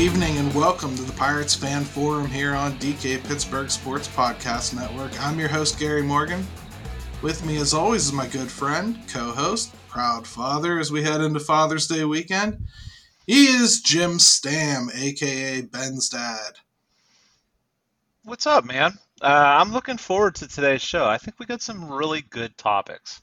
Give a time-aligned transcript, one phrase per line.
[0.00, 5.12] evening and welcome to the Pirates Fan Forum here on DK Pittsburgh Sports Podcast Network.
[5.20, 6.46] I'm your host, Gary Morgan.
[7.20, 11.20] With me, as always, is my good friend, co host, proud father as we head
[11.20, 12.66] into Father's Day weekend.
[13.30, 16.54] He is Jim Stam, aka Ben's dad.
[18.24, 18.98] What's up, man?
[19.22, 19.26] Uh,
[19.60, 21.06] I'm looking forward to today's show.
[21.06, 23.22] I think we got some really good topics.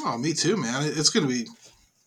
[0.00, 0.82] Oh, me too, man.
[0.82, 1.48] It's going to be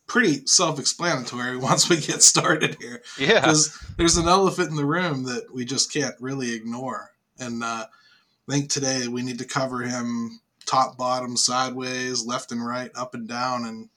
[0.08, 3.02] pretty self-explanatory once we get started here.
[3.18, 7.64] Yeah, because there's an elephant in the room that we just can't really ignore, and
[7.64, 12.92] uh, I think today we need to cover him top, bottom, sideways, left and right,
[12.94, 13.88] up and down, and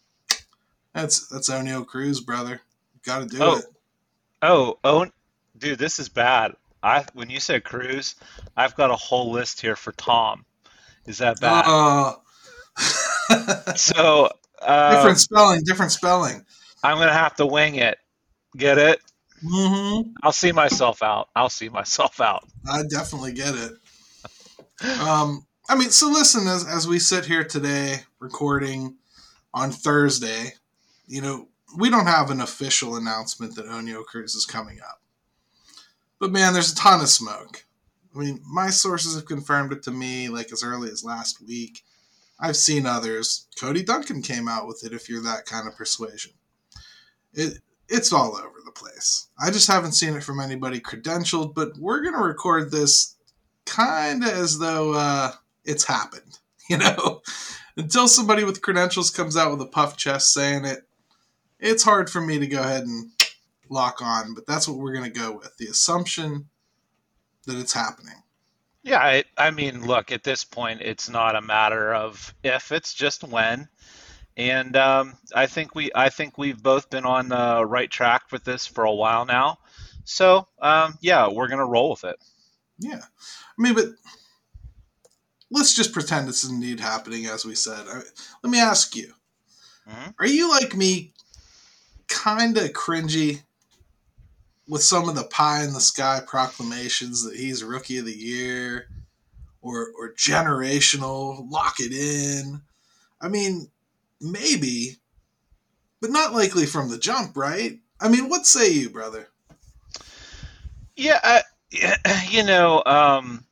[0.95, 2.61] that's that's Oneil Cruz, brother.
[3.07, 3.57] Got to do oh.
[3.59, 3.65] it.
[4.43, 5.07] Oh, oh,
[5.57, 6.53] dude, this is bad.
[6.83, 8.17] I when you said cruise,
[8.57, 10.45] I've got a whole list here for Tom.
[11.07, 11.65] Is that bad?
[11.67, 12.15] Uh,
[13.75, 14.29] so
[14.61, 16.45] uh, different spelling, different spelling.
[16.85, 17.97] I'm gonna have to wing it.
[18.57, 19.01] Get it?
[19.43, 20.11] Mm-hmm.
[20.23, 21.29] I'll see myself out.
[21.35, 22.45] I'll see myself out.
[22.69, 23.73] I definitely get it.
[25.01, 28.97] Um, I mean, so listen, as as we sit here today, recording
[29.55, 30.53] on Thursday,
[31.07, 35.01] you know, we don't have an official announcement that Oneil Cruz is coming up.
[36.19, 37.65] But man, there's a ton of smoke.
[38.15, 41.83] I mean, my sources have confirmed it to me like as early as last week.
[42.39, 43.47] I've seen others.
[43.59, 46.33] Cody Duncan came out with it if you're that kind of persuasion.
[47.35, 47.59] It
[47.89, 49.29] it's all over the place.
[49.41, 53.15] I just haven't seen it from anybody credentialed, but we're gonna record this
[53.65, 55.33] kind of as though uh,
[55.65, 56.39] it's happened.
[56.69, 57.23] You know,
[57.77, 60.81] until somebody with credentials comes out with a puff chest saying it,
[61.59, 63.11] it's hard for me to go ahead and
[63.69, 64.35] lock on.
[64.35, 66.49] But that's what we're gonna go with the assumption
[67.47, 68.23] that it's happening.
[68.83, 72.95] Yeah, I, I mean, look, at this point, it's not a matter of if; it's
[72.95, 73.69] just when.
[74.37, 78.45] And um, I think we, I think we've both been on the right track with
[78.45, 79.59] this for a while now.
[80.05, 82.17] So um, yeah, we're gonna roll with it.
[82.79, 83.87] Yeah, I mean, but
[85.51, 87.87] let's just pretend it's indeed happening, as we said.
[88.43, 89.13] let me ask you:
[89.89, 90.11] mm-hmm.
[90.19, 91.13] Are you like me,
[92.09, 93.43] kind of cringy
[94.69, 98.89] with some of the pie in the sky proclamations that he's rookie of the year
[99.61, 102.61] or or generational, lock it in.
[103.21, 103.71] I mean,
[104.21, 104.97] maybe,
[106.01, 107.79] but not likely from the jump, right?
[108.01, 109.29] I mean, what say you, brother?
[110.97, 111.43] Yeah, I,
[112.29, 113.45] you know, um,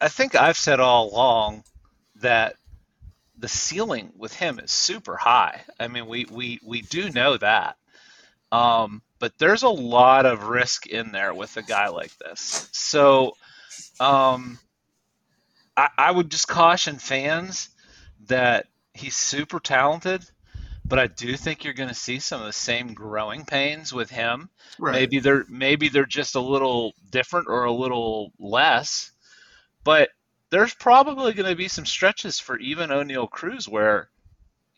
[0.00, 1.64] I think I've said all along
[2.16, 2.56] that
[3.38, 5.62] the ceiling with him is super high.
[5.78, 7.76] I mean, we we we do know that.
[8.52, 12.68] Um, but there's a lot of risk in there with a guy like this.
[12.72, 13.32] So
[13.98, 14.58] um,
[15.76, 17.70] I, I would just caution fans
[18.26, 20.24] that he's super talented,
[20.84, 24.10] but I do think you're going to see some of the same growing pains with
[24.10, 24.50] him.
[24.78, 24.92] Right.
[24.92, 29.10] Maybe they're maybe they're just a little different or a little less,
[29.82, 30.10] but
[30.54, 34.08] there's probably going to be some stretches for even Oneil Cruz where,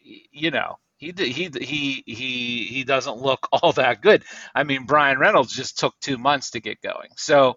[0.01, 4.25] you know, he he he he he doesn't look all that good.
[4.55, 7.11] I mean, Bryan Reynolds just took two months to get going.
[7.17, 7.57] So,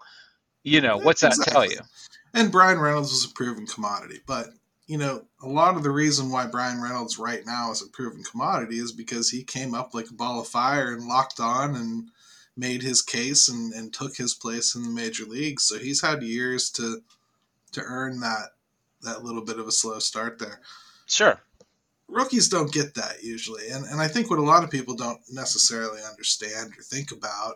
[0.64, 1.54] you know, what's that exactly.
[1.54, 1.80] tell you?
[2.34, 4.50] And Bryan Reynolds was a proven commodity, but
[4.86, 8.24] you know, a lot of the reason why Bryan Reynolds right now is a proven
[8.24, 12.10] commodity is because he came up like a ball of fire and locked on and
[12.58, 15.64] made his case and, and took his place in the major leagues.
[15.64, 17.02] So he's had years to
[17.74, 18.50] to earn that
[19.02, 20.60] that little bit of a slow start there.
[21.06, 21.42] Sure
[22.10, 23.70] rookies don't get that usually.
[23.70, 27.56] And, and I think what a lot of people don't necessarily understand or think about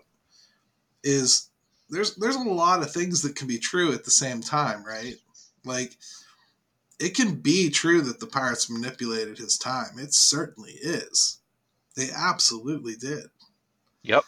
[1.03, 1.49] is
[1.89, 5.15] there's there's a lot of things that can be true at the same time, right?
[5.65, 5.97] Like
[6.99, 9.97] it can be true that the Pirates manipulated his time.
[9.97, 11.39] It certainly is.
[11.95, 13.25] They absolutely did.
[14.03, 14.23] Yep.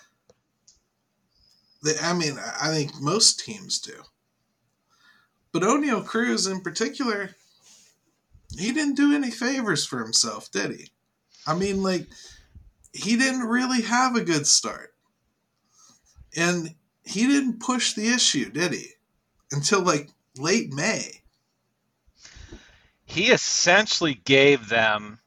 [1.83, 4.03] They, I mean, I think most teams do.
[5.55, 7.29] But Oneil Cruz in particular,
[8.59, 10.89] he didn't do any favors for himself, did he?
[11.47, 12.07] I mean, like,
[12.91, 14.93] he didn't really have a good start.
[16.35, 16.75] And
[17.05, 18.87] he didn't push the issue, did he?
[19.49, 21.21] Until like late May.
[23.05, 25.19] He essentially gave them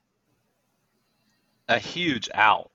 [1.69, 2.71] a huge out.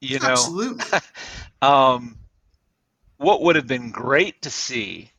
[0.00, 0.98] You know, absolutely.
[1.62, 2.18] um,
[3.16, 5.12] what would have been great to see,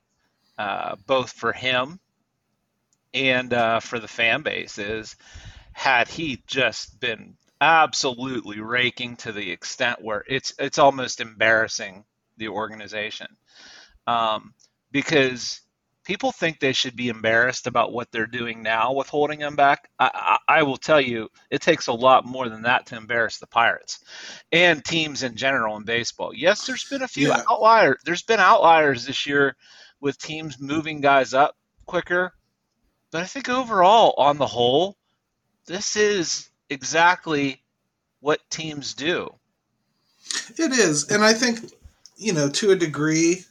[0.57, 2.00] uh, both for him
[3.13, 5.15] and uh, for the fan base is
[5.71, 12.04] had he just been absolutely raking to the extent where it's it's almost embarrassing
[12.38, 13.27] the organization
[14.06, 14.54] um,
[14.92, 15.62] because
[16.07, 19.89] people think they should be embarrassed about what they're doing now with holding him back.
[20.00, 23.39] I, I, I, will tell you, it takes a lot more than that to embarrass
[23.39, 24.00] the Pirates
[24.54, 26.33] and teams in general in baseball.
[26.33, 27.44] Yes, there's been a few yeah.
[27.51, 27.98] outliers.
[28.06, 29.57] There's been outliers this year
[30.00, 31.56] with teams moving guys up
[31.86, 32.34] quicker,
[33.12, 34.98] but I think overall, on the whole,
[35.66, 37.62] this is exactly
[38.20, 39.34] what teams do.
[40.58, 41.72] It is, and I think
[42.18, 43.46] you know to a degree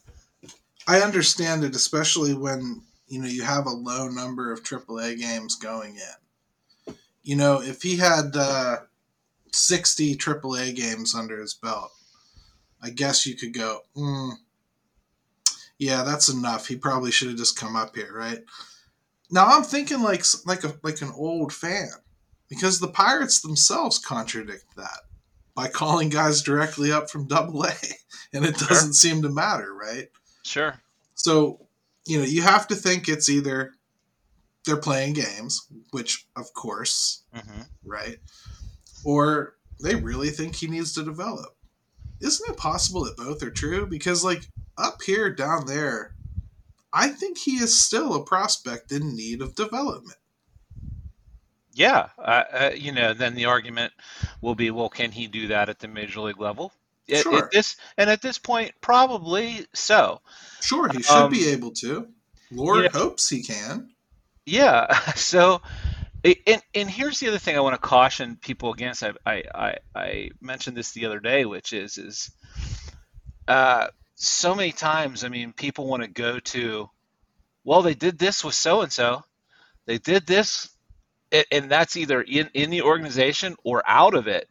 [0.86, 5.56] I understand it, especially when you know you have a low number of AAA games
[5.56, 6.94] going in.
[7.22, 8.76] You know, if he had uh,
[9.52, 11.90] sixty AAA games under his belt,
[12.80, 14.32] I guess you could go, mm,
[15.78, 16.66] yeah, that's enough.
[16.66, 18.42] He probably should have just come up here, right?
[19.30, 21.90] Now I'm thinking like like a like an old fan
[22.48, 25.00] because the Pirates themselves contradict that
[25.54, 27.72] by calling guys directly up from Double A,
[28.32, 30.08] and it doesn't seem to matter, right?
[30.44, 30.80] Sure.
[31.14, 31.66] So,
[32.06, 33.72] you know, you have to think it's either
[34.64, 37.62] they're playing games, which of course, mm-hmm.
[37.84, 38.18] right?
[39.04, 41.55] Or they really think he needs to develop.
[42.20, 43.86] Isn't it possible that both are true?
[43.86, 44.48] Because, like,
[44.78, 46.14] up here, down there,
[46.92, 50.16] I think he is still a prospect in need of development.
[51.72, 53.92] Yeah, uh, uh, you know, then the argument
[54.40, 56.72] will be, well, can he do that at the major league level?
[57.06, 57.44] Sure.
[57.44, 60.20] At, this and at this point, probably so.
[60.62, 62.08] Sure, he should um, be able to.
[62.50, 63.90] Lord yeah, hopes he can.
[64.46, 64.98] Yeah.
[65.16, 65.60] So,
[66.46, 69.02] and and here's the other thing I want to caution people against.
[69.02, 72.30] I I I, I mentioned this the other day, which is is
[73.48, 75.24] uh, so many times.
[75.24, 76.90] I mean, people want to go to,
[77.64, 79.22] well, they did this with so and so,
[79.86, 80.70] they did this,
[81.52, 84.48] and that's either in in the organization or out of it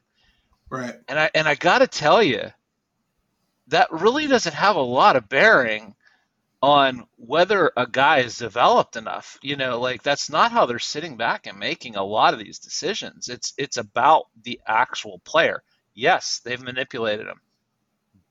[0.70, 0.96] Right.
[1.08, 2.52] And I and I got to tell you,
[3.68, 5.96] that really doesn't have a lot of bearing
[6.66, 9.38] on whether a guy is developed enough.
[9.44, 12.58] You know, like that's not how they're sitting back and making a lot of these
[12.58, 13.30] decisions.
[13.30, 15.62] It's it's about the actual player.
[15.94, 17.40] Yes, they've manipulated him,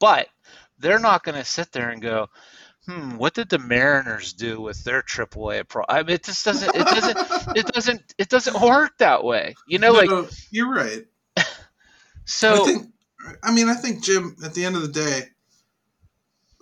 [0.00, 0.26] but
[0.80, 2.26] they're not going to sit there and go,
[2.86, 6.74] "Hmm, what did the Mariners do with their AAA pro?" I mean, it just doesn't.
[6.74, 7.18] It doesn't.
[7.56, 8.14] it doesn't.
[8.18, 9.54] It doesn't work that way.
[9.68, 11.04] You know, no, like no, you're right.
[12.26, 12.86] So I think,
[13.42, 14.34] I mean, I think Jim.
[14.42, 15.24] At the end of the day,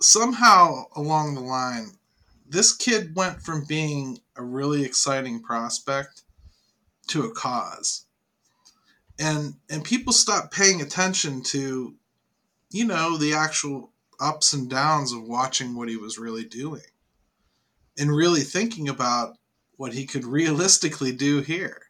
[0.03, 1.91] somehow along the line,
[2.47, 6.23] this kid went from being a really exciting prospect
[7.07, 8.05] to a cause,
[9.19, 11.95] and and people stopped paying attention to,
[12.71, 16.81] you know, the actual ups and downs of watching what he was really doing,
[17.97, 19.37] and really thinking about
[19.77, 21.83] what he could realistically do here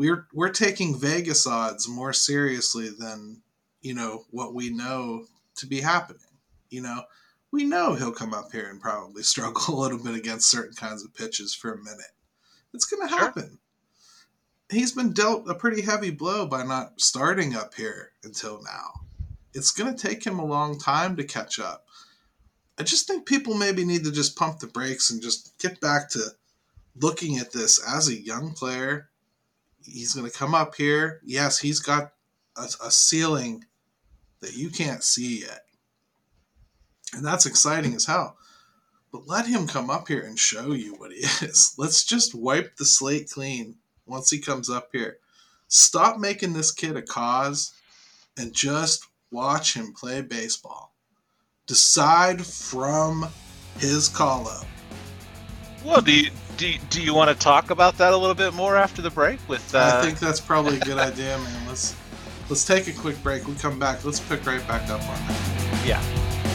[0.00, 3.42] we're we're taking Vegas odds more seriously than
[3.82, 6.22] you know what we know to be happening.
[6.70, 7.02] You know,
[7.50, 11.04] we know he'll come up here and probably struggle a little bit against certain kinds
[11.04, 12.12] of pitches for a minute.
[12.72, 13.42] It's going to happen.
[13.48, 14.78] Sure.
[14.78, 19.06] He's been dealt a pretty heavy blow by not starting up here until now.
[19.52, 21.86] It's going to take him a long time to catch up.
[22.78, 26.08] I just think people maybe need to just pump the brakes and just get back
[26.10, 26.20] to
[26.94, 29.10] looking at this as a young player
[29.84, 31.20] he's going to come up here.
[31.24, 32.12] Yes, he's got
[32.56, 33.64] a, a, ceiling
[34.40, 35.64] that you can't see yet.
[37.14, 38.36] And that's exciting as hell.
[39.12, 41.74] But let him come up here and show you what he is.
[41.76, 43.76] Let's just wipe the slate clean
[44.06, 45.18] once he comes up here.
[45.68, 47.72] Stop making this kid a cause
[48.36, 50.94] and just watch him play baseball.
[51.66, 53.28] Decide from
[53.78, 54.66] his call up.
[55.84, 58.76] Well, do you, do, do you want to talk about that a little bit more
[58.76, 59.38] after the break?
[59.48, 59.92] With uh...
[59.94, 61.68] I think that's probably a good idea, man.
[61.68, 61.96] Let's
[62.48, 63.46] let's take a quick break.
[63.46, 64.04] We come back.
[64.04, 65.82] Let's pick right back up on that.
[65.86, 66.49] Yeah.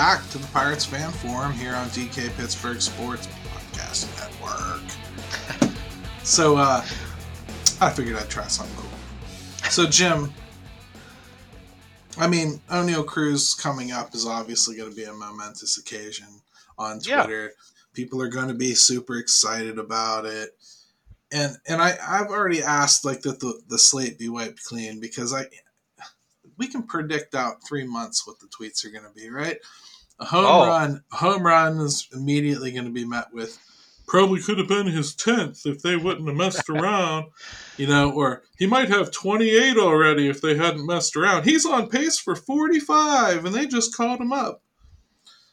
[0.00, 5.76] Back to the Pirates Fan Forum here on DK Pittsburgh Sports Podcast Network.
[6.24, 6.82] so, uh,
[7.82, 8.90] I figured I'd try something cool.
[9.68, 10.32] So, Jim,
[12.16, 16.28] I mean, Oneil Cruz coming up is obviously going to be a momentous occasion
[16.78, 17.42] on Twitter.
[17.42, 17.50] Yeah.
[17.92, 20.56] People are going to be super excited about it.
[21.30, 25.34] And and I, I've already asked like that the, the slate be wiped clean because
[25.34, 25.44] I
[26.56, 29.58] we can predict out three months what the tweets are going to be, right?
[30.20, 30.66] A home Oh.
[30.66, 33.58] run, home run is immediately going to be met with
[34.06, 37.26] probably could have been his tenth if they wouldn't have messed around,
[37.76, 41.44] you know, or he might have twenty eight already if they hadn't messed around.
[41.44, 44.62] He's on pace for forty five, and they just called him up.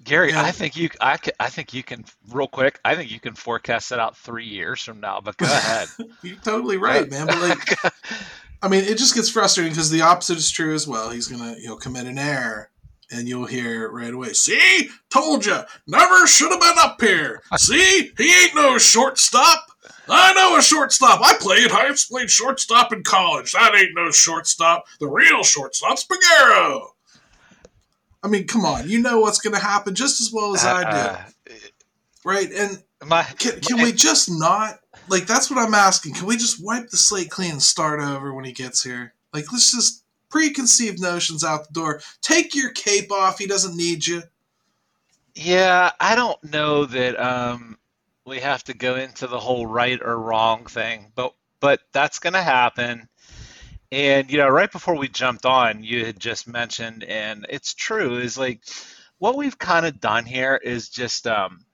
[0.03, 0.33] Gary.
[0.33, 2.79] I think you, I, I think you can, real quick.
[2.85, 5.19] I think you can forecast that out three years from now.
[5.21, 5.89] But go ahead.
[6.23, 7.27] You're totally right, man.
[7.27, 7.93] But like,
[8.61, 11.09] I mean, it just gets frustrating because the opposite is true as well.
[11.09, 12.69] He's gonna, you know, commit an error,
[13.11, 14.33] and you'll hear right away.
[14.33, 17.41] See, told you, never should have been up here.
[17.57, 19.71] See, he ain't no shortstop.
[20.09, 21.21] I know a shortstop.
[21.21, 21.71] I played.
[21.71, 23.53] I played shortstop in college.
[23.53, 24.85] That ain't no shortstop.
[24.99, 26.87] The real shortstop's Peguero.
[28.23, 28.89] I mean, come on.
[28.89, 31.21] You know what's gonna happen just as well as I do, Uh,
[32.25, 32.51] right?
[32.51, 36.15] And my, can, can we just not like that's what I'm asking?
[36.15, 39.13] Can we just wipe the slate clean and start over when he gets here?
[39.33, 42.01] Like let's just preconceived notions out the door.
[42.21, 43.39] Take your cape off.
[43.39, 44.23] He doesn't need you.
[45.35, 47.77] Yeah, I don't know that um,
[48.25, 52.33] we have to go into the whole right or wrong thing, but but that's going
[52.33, 53.07] to happen.
[53.91, 58.17] And you know, right before we jumped on, you had just mentioned, and it's true,
[58.17, 58.61] is like
[59.19, 61.65] what we've kind of done here is just um,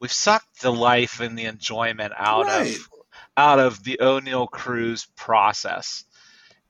[0.00, 2.74] we've sucked the life and the enjoyment out Right.
[2.76, 2.88] of
[3.36, 6.04] out of the Oneil Cruz process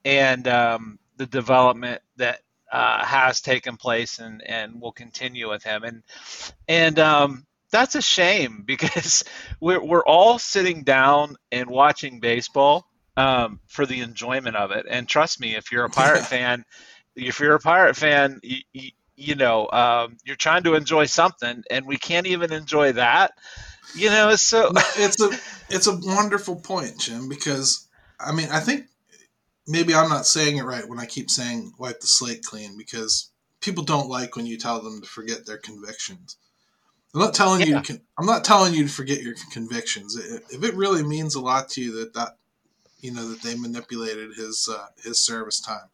[0.05, 2.41] and um, the development that
[2.71, 5.85] uh, has taken place and, and will continue with him.
[5.85, 6.03] And
[6.67, 9.25] and um, that's a shame because
[9.61, 14.87] we're, we're all sitting down and watching baseball um, for the enjoyment of it.
[14.89, 16.65] And trust me, if you're a Pirate fan,
[17.17, 21.63] if you're a Pirate fan, you, you, you know, um, you're trying to enjoy something,
[21.71, 23.33] and we can't even enjoy that.
[23.95, 25.31] You know, so it's a
[25.69, 27.87] it's a wonderful point, Jim, because
[28.19, 28.87] I mean I think
[29.67, 33.31] maybe I'm not saying it right when I keep saying wipe the slate clean because
[33.61, 36.37] people don't like when you tell them to forget their convictions.
[37.15, 37.75] I'm not telling you.
[37.75, 37.83] Yeah.
[37.83, 40.17] to I'm not telling you to forget your convictions.
[40.17, 42.39] If it really means a lot to you that that
[43.01, 45.91] you know that they manipulated his uh, his service time,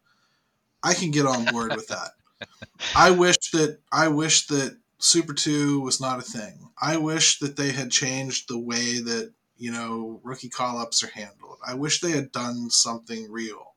[0.81, 2.11] I can get on board with that.
[2.95, 6.69] I wish that I wish that Super Two was not a thing.
[6.81, 11.11] I wish that they had changed the way that you know rookie call ups are
[11.11, 11.57] handled.
[11.65, 13.73] I wish they had done something real.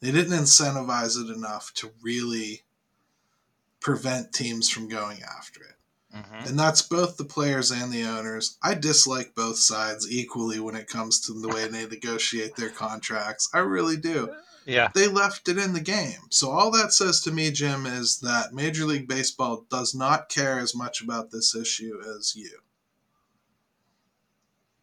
[0.00, 2.62] They didn't incentivize it enough to really
[3.80, 5.76] prevent teams from going after it.
[6.14, 6.48] Mhm.
[6.48, 8.56] And that's both the players and the owners.
[8.62, 13.48] I dislike both sides equally when it comes to the way they negotiate their contracts.
[13.54, 14.34] I really do.
[14.66, 16.20] yeah, They left it in the game.
[16.30, 20.58] So all that says to me, Jim, is that Major League Baseball does not care
[20.58, 22.60] as much about this issue as you.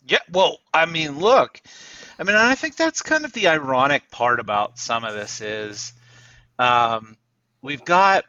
[0.08, 1.60] Yeah, well, I mean, look,
[2.18, 5.92] I mean, I think that's kind of the ironic part about some of this is
[6.58, 7.18] um,
[7.62, 8.24] we've got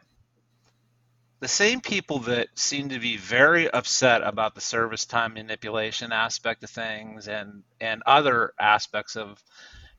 [1.39, 6.63] the same people that seem to be very upset about the service time manipulation aspect
[6.65, 9.41] of things and and other aspects of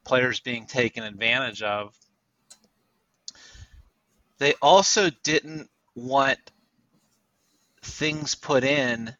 [0.04, 1.94] players being taken advantage of.
[4.36, 6.38] They also didn't want
[7.82, 9.14] things put in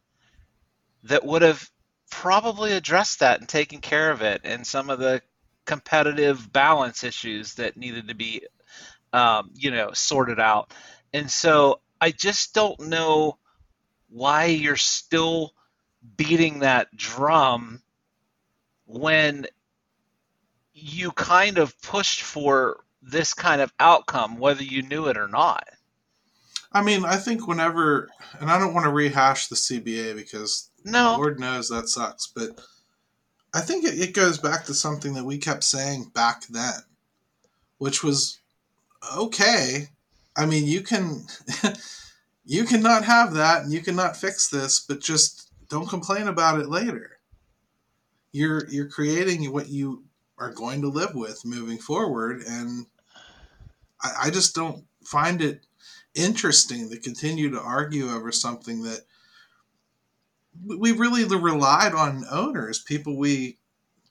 [1.04, 1.70] that would have
[2.10, 5.22] probably addressed that and taken care of it and some of the
[5.64, 8.42] competitive balance issues that needed to be
[9.12, 10.72] um, you know sorted out.
[11.12, 13.36] And so i just don't know
[14.08, 15.52] why you're still
[16.16, 17.82] beating that drum
[18.86, 19.46] when
[20.72, 25.68] you kind of pushed for this kind of outcome whether you knew it or not
[26.72, 28.08] I mean, I think whenever,
[28.40, 32.60] and I don't want to rehash the CBA because no Lord knows that sucks, but
[33.52, 36.80] I think it, it goes back to something that we kept saying back then,
[37.78, 38.38] which was
[39.16, 39.88] okay.
[40.36, 41.26] I mean, you can
[42.44, 46.68] you cannot have that and you cannot fix this, but just don't complain about it
[46.68, 47.18] later.
[48.32, 50.04] You're you're creating what you
[50.38, 52.86] are going to live with moving forward, and
[54.02, 55.66] I, I just don't find it
[56.14, 59.06] interesting to continue to argue over something that
[60.64, 63.58] we really relied on owners, people we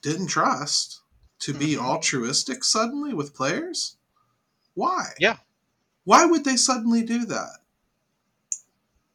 [0.02, 1.02] didn't trust,
[1.40, 1.82] to be Mhm.
[1.82, 3.98] altruistic suddenly with players.
[4.74, 5.14] Why?
[5.20, 5.38] Yeah.
[6.06, 7.60] Why would they suddenly do that?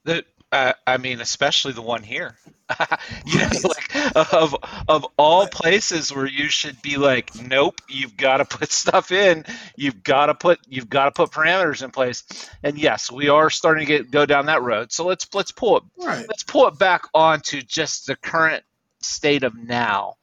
[0.04, 2.36] that uh, I mean, especially the one here.
[3.26, 4.54] you know, like of
[4.88, 9.44] of all places where you should be like, nope, you've got to put stuff in.
[9.76, 12.22] You've got to put you've got to put parameters in place.
[12.62, 14.92] And yes, we are starting to get go down that road.
[14.92, 16.24] So let's let's pull it Right.
[16.28, 18.62] let's pull it back onto just the current
[19.00, 20.14] state of now.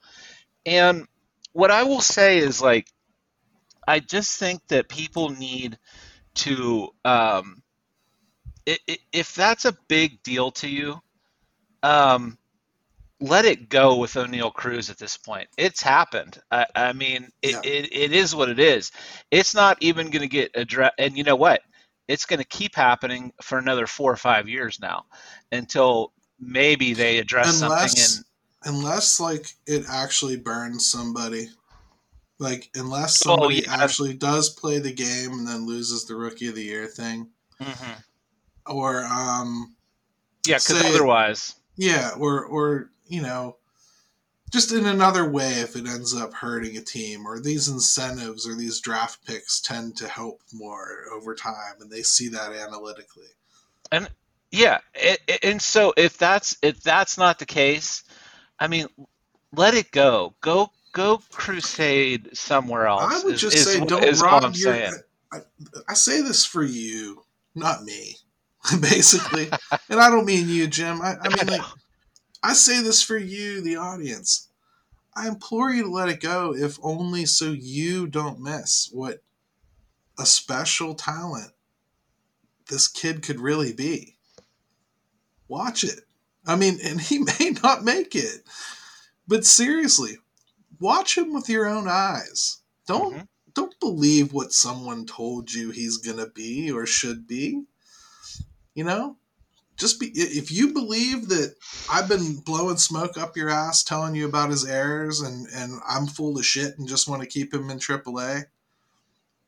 [0.65, 1.07] And
[1.51, 2.87] what I will say is like,
[3.85, 5.77] I just think that people need
[6.35, 7.60] to um,
[8.65, 11.01] if that's a big deal to you,
[11.83, 12.37] um,
[13.19, 15.47] let it go with Oneil Cruz at this point.
[15.57, 16.39] It's happened.
[16.51, 17.61] I, I mean, it, yeah.
[17.63, 18.91] it, it is what it is.
[19.29, 20.95] It's not even going to get addressed.
[20.97, 21.61] And you know what?
[22.07, 25.05] It's going to keep happening for another four or five years now
[25.51, 28.25] until maybe they address unless, something.
[28.65, 31.49] In, unless, like, it actually burns somebody.
[32.39, 33.83] Like, unless oh, somebody oh, yeah.
[33.83, 37.29] actually does play the game and then loses the Rookie of the Year thing.
[37.61, 37.99] Mm-hmm.
[38.71, 39.75] Or, um,
[40.47, 41.55] yeah, because otherwise.
[41.75, 43.57] Yeah, or, or you know,
[44.51, 48.55] just in another way if it ends up hurting a team or these incentives or
[48.55, 53.27] these draft picks tend to help more over time and they see that analytically.
[53.91, 54.09] And
[54.51, 54.79] yeah
[55.43, 58.03] and so if that's if that's not the case
[58.59, 58.87] i mean
[59.53, 60.33] let it go.
[60.39, 64.73] Go go crusade somewhere else i would just is, say is, don't is rob your
[65.33, 65.39] I,
[65.87, 67.23] I say this for you
[67.55, 68.17] not me
[68.79, 69.49] basically
[69.89, 71.61] and i don't mean you jim i, I mean like
[72.43, 74.47] I say this for you, the audience.
[75.15, 79.21] I implore you to let it go, if only so you don't miss what
[80.17, 81.51] a special talent
[82.69, 84.15] this kid could really be.
[85.47, 86.01] Watch it.
[86.45, 88.43] I mean, and he may not make it,
[89.27, 90.17] but seriously,
[90.79, 92.61] watch him with your own eyes.
[92.87, 93.23] Don't mm-hmm.
[93.53, 97.65] don't believe what someone told you he's gonna be or should be.
[98.81, 99.17] You know,
[99.77, 101.53] just be if you believe that
[101.87, 106.07] I've been blowing smoke up your ass telling you about his errors and and I'm
[106.07, 108.45] full of shit and just want to keep him in AAA,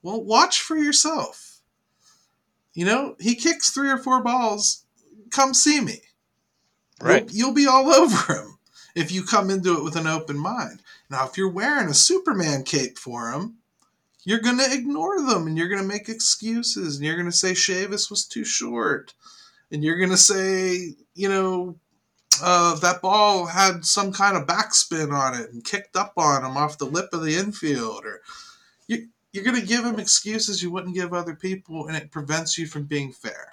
[0.04, 1.62] well, watch for yourself.
[2.75, 4.86] You know, he kicks three or four balls.
[5.32, 6.02] Come see me.
[7.02, 7.24] Right.
[7.32, 8.60] You'll, you'll be all over him
[8.94, 10.84] if you come into it with an open mind.
[11.10, 13.56] Now, if you're wearing a Superman cape for him,
[14.24, 17.32] you're going to ignore them and you're going to make excuses and you're going to
[17.32, 19.13] say Chavis was too short
[19.72, 21.75] and you're going to say, you know,
[22.42, 26.58] uh, that ball had some kind of backspin on it and kicked up on him
[26.58, 28.22] off the lip of the infield, or
[28.88, 32.58] you, you're going to give him excuses you wouldn't give other people, and it prevents
[32.58, 33.50] you from being fair.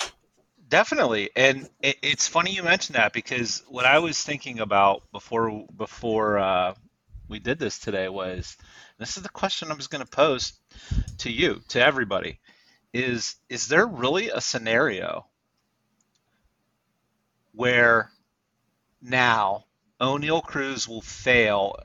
[0.69, 5.67] Definitely, and it, it's funny you mentioned that because what I was thinking about before
[5.77, 6.75] before uh,
[7.31, 8.57] we did this today was
[8.99, 10.53] this is the question I was going to pose
[11.19, 12.41] to you to everybody
[12.93, 15.27] is is there really a scenario
[17.55, 18.11] where
[19.01, 19.65] now
[20.01, 21.77] Oneil Cruz will fail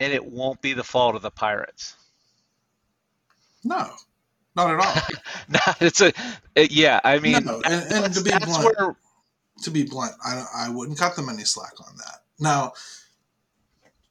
[0.00, 1.94] and it won't be the fault of the Pirates.
[3.62, 3.88] No,
[4.56, 5.18] not at all.
[5.48, 6.12] no, it's a
[6.56, 6.98] it, yeah.
[7.04, 8.96] I mean, no, and, and to be blunt, where...
[9.62, 12.22] to be blunt, I I wouldn't cut them any slack on that.
[12.40, 12.72] Now,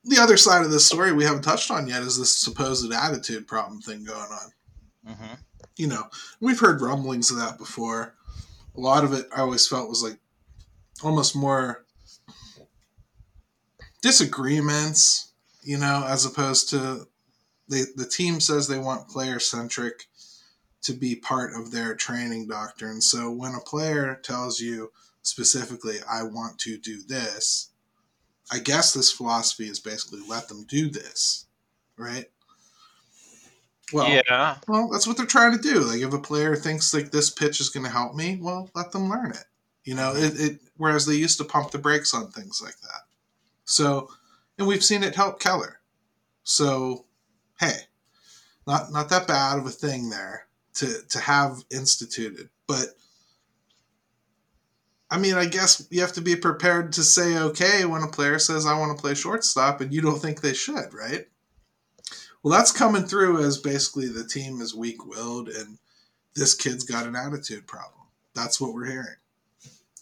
[0.04, 3.48] the other side of this story we haven't touched on yet is this supposed attitude
[3.48, 4.52] problem thing going on.
[5.08, 5.34] Mm-hmm.
[5.78, 6.04] You know,
[6.40, 8.16] we've heard rumblings of that before
[8.76, 10.18] a lot of it I always felt was like
[11.04, 11.86] almost more
[14.02, 17.08] disagreements, you know, as opposed to
[17.70, 20.08] they, the team says they want player centric
[20.84, 23.02] to be part of their training doctrine.
[23.02, 27.71] So when a player tells you specifically, I want to do this,
[28.52, 31.46] I guess this philosophy is basically let them do this,
[31.98, 32.26] right?
[33.94, 34.58] Well, yeah.
[34.68, 35.80] Well, that's what they're trying to do.
[35.80, 38.92] Like, if a player thinks like this pitch is going to help me, well, let
[38.92, 39.46] them learn it.
[39.84, 40.60] You know, it, it.
[40.78, 43.02] Whereas they used to pump the brakes on things like that.
[43.66, 44.10] So,
[44.58, 45.80] and we've seen it help Keller.
[46.44, 47.06] So,
[47.60, 47.78] hey,
[48.68, 52.88] not not that bad of a thing there to to have instituted, but.
[55.12, 58.40] I mean, I guess you have to be prepared to say okay when a player
[58.40, 61.28] says, I want to play shortstop, and you don't think they should, right?
[62.42, 65.78] Well, that's coming through as basically the team is weak willed and
[66.34, 68.08] this kid's got an attitude problem.
[68.34, 69.18] That's what we're hearing.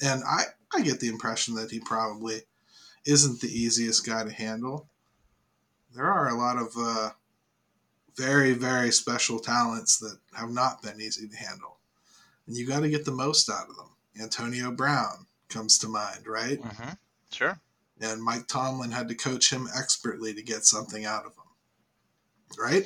[0.01, 0.43] And I,
[0.73, 2.43] I get the impression that he probably
[3.05, 4.87] isn't the easiest guy to handle.
[5.93, 7.09] There are a lot of uh,
[8.15, 11.77] very, very special talents that have not been easy to handle.
[12.47, 13.89] And you got to get the most out of them.
[14.21, 16.61] Antonio Brown comes to mind, right?
[16.61, 16.89] Mm-hmm.
[17.31, 17.59] Sure.
[18.01, 21.49] And Mike Tomlin had to coach him expertly to get something out of him
[22.57, 22.85] right?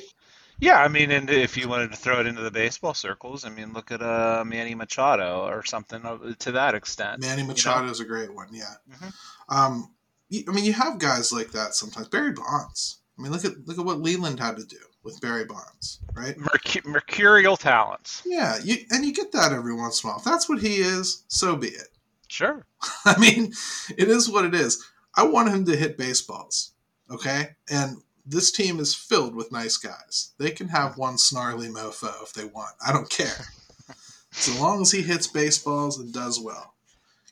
[0.60, 3.50] Yeah, I mean, and if you wanted to throw it into the baseball circles, I
[3.50, 6.02] mean, look at uh, Manny Machado or something
[6.38, 7.20] to that extent.
[7.20, 7.92] Manny Machado you know?
[7.92, 8.74] is a great one, yeah.
[8.90, 9.56] Mm-hmm.
[9.56, 9.90] Um,
[10.32, 12.08] I mean, you have guys like that sometimes.
[12.08, 13.00] Barry Bonds.
[13.18, 16.36] I mean, look at look at what Leyland had to do with Barry Bonds, right?
[16.38, 18.22] Merc- mercurial talents.
[18.24, 20.18] Yeah, you, and you get that every once in a while.
[20.18, 21.88] If that's what he is, so be it.
[22.28, 22.66] Sure.
[23.04, 23.52] I mean,
[23.96, 24.84] it is what it is.
[25.14, 26.72] I want him to hit baseballs,
[27.10, 27.50] okay?
[27.70, 30.32] And this team is filled with nice guys.
[30.38, 32.74] They can have one snarly mofo if they want.
[32.84, 33.46] I don't care.
[34.36, 36.74] So long as he hits baseballs and does well.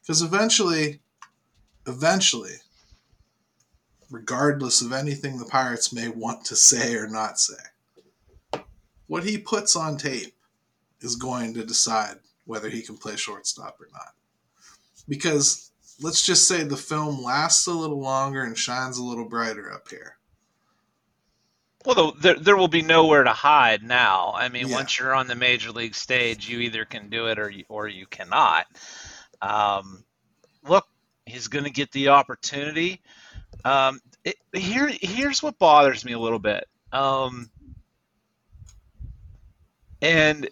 [0.01, 1.01] Because eventually,
[1.85, 2.62] eventually,
[4.13, 8.61] regardless of anything the Pirates may want to say or not say,
[9.07, 10.35] what he puts on tape
[11.01, 14.13] is going to decide whether he can play shortstop or not.
[15.09, 15.71] Because
[16.01, 19.89] let's just say the film lasts a little longer and shines a little brighter up
[19.89, 20.19] here.
[21.85, 24.33] Well, there, there will be nowhere to hide now.
[24.37, 24.77] I mean, Yeah.
[24.77, 27.89] once you're on the major league stage, you either can do it or you, or
[27.89, 28.67] you cannot.
[29.41, 30.05] Um,
[30.63, 30.87] look,
[31.27, 33.03] he's going to get the opportunity.
[33.65, 36.67] Um, it, here, here's what bothers me a little bit.
[36.93, 37.51] Um,
[40.01, 40.49] and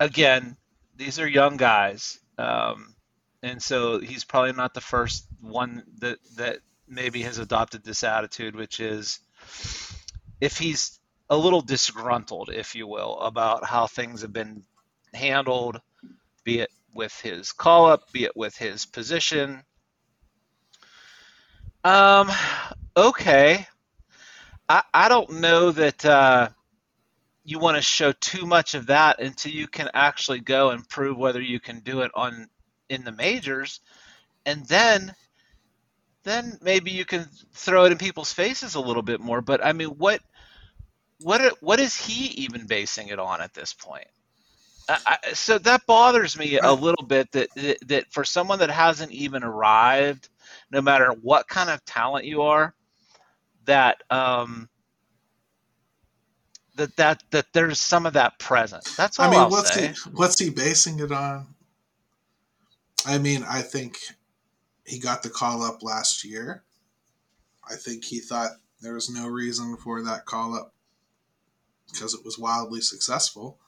[0.00, 0.56] again,
[0.96, 2.94] these are young guys, um,
[3.42, 8.56] and so he's probably not the first one that that maybe has adopted this attitude,
[8.56, 9.20] which is
[10.40, 14.62] if he's a little disgruntled, if you will, about how things have been
[15.12, 15.80] handled,
[16.44, 19.62] be it with his call up, be it with his position.
[21.86, 22.32] Um,
[22.96, 23.64] okay.
[24.68, 26.48] I, I don't know that uh,
[27.44, 31.16] you want to show too much of that until you can actually go and prove
[31.16, 32.48] whether you can do it on
[32.88, 33.78] in the majors,
[34.44, 35.14] and then
[36.24, 39.40] then maybe you can throw it in people's faces a little bit more.
[39.40, 40.20] But I mean, what
[41.20, 44.08] what what is he even basing it on at this point?
[44.88, 48.70] I, I, so that bothers me a little bit that, that that for someone that
[48.70, 50.28] hasn't even arrived,
[50.70, 52.74] no matter what kind of talent you are,
[53.66, 54.68] that um,
[56.76, 58.84] that that that there's some of that present.
[58.96, 59.88] That's all I mean, will what's say.
[59.88, 61.46] he what's he basing it on?
[63.06, 63.98] I mean, I think
[64.84, 66.62] he got the call up last year.
[67.68, 68.50] I think he thought
[68.80, 70.72] there was no reason for that call up
[71.90, 73.58] because it was wildly successful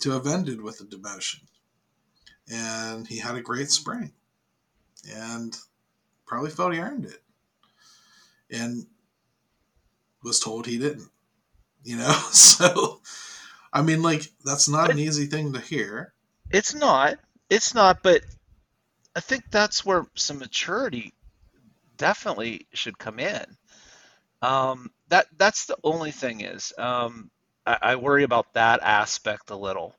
[0.00, 1.40] to have ended with a demotion.
[2.50, 4.12] And he had a great spring
[5.12, 5.56] and
[6.26, 7.22] probably felt he earned it.
[8.50, 8.86] And
[10.22, 11.10] was told he didn't.
[11.82, 12.14] You know?
[12.32, 13.00] So
[13.72, 16.12] I mean like that's not an easy thing to hear.
[16.50, 17.18] It's not.
[17.50, 18.22] It's not, but
[19.16, 21.12] I think that's where some maturity
[21.96, 23.44] definitely should come in.
[24.42, 27.30] Um, that that's the only thing is um,
[27.66, 29.94] I, I worry about that aspect a little,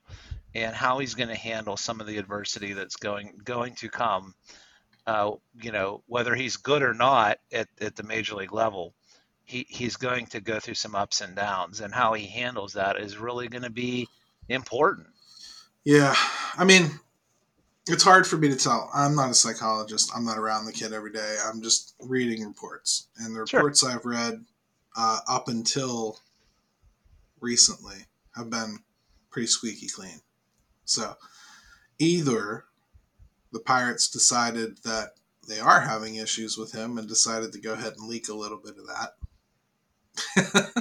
[0.53, 4.35] and how he's going to handle some of the adversity that's going going to come.
[5.07, 8.93] Uh, you know, whether he's good or not at, at the major league level,
[9.43, 12.97] he, he's going to go through some ups and downs, and how he handles that
[12.99, 14.07] is really going to be
[14.49, 15.07] important.
[15.83, 16.15] Yeah.
[16.57, 16.99] I mean,
[17.87, 18.89] it's hard for me to tell.
[18.95, 20.11] I'm not a psychologist.
[20.15, 21.37] I'm not around the kid every day.
[21.45, 23.07] I'm just reading reports.
[23.17, 23.59] And the Sure.
[23.59, 24.43] reports I've read
[24.97, 26.19] uh, up until
[27.39, 28.79] recently have been
[29.29, 30.21] pretty squeaky clean.
[30.85, 31.13] So
[31.99, 32.65] either
[33.55, 35.11] the Pirates decided that
[35.47, 38.57] they are having issues with him and decided to go ahead and leak a little
[38.57, 39.13] bit of that.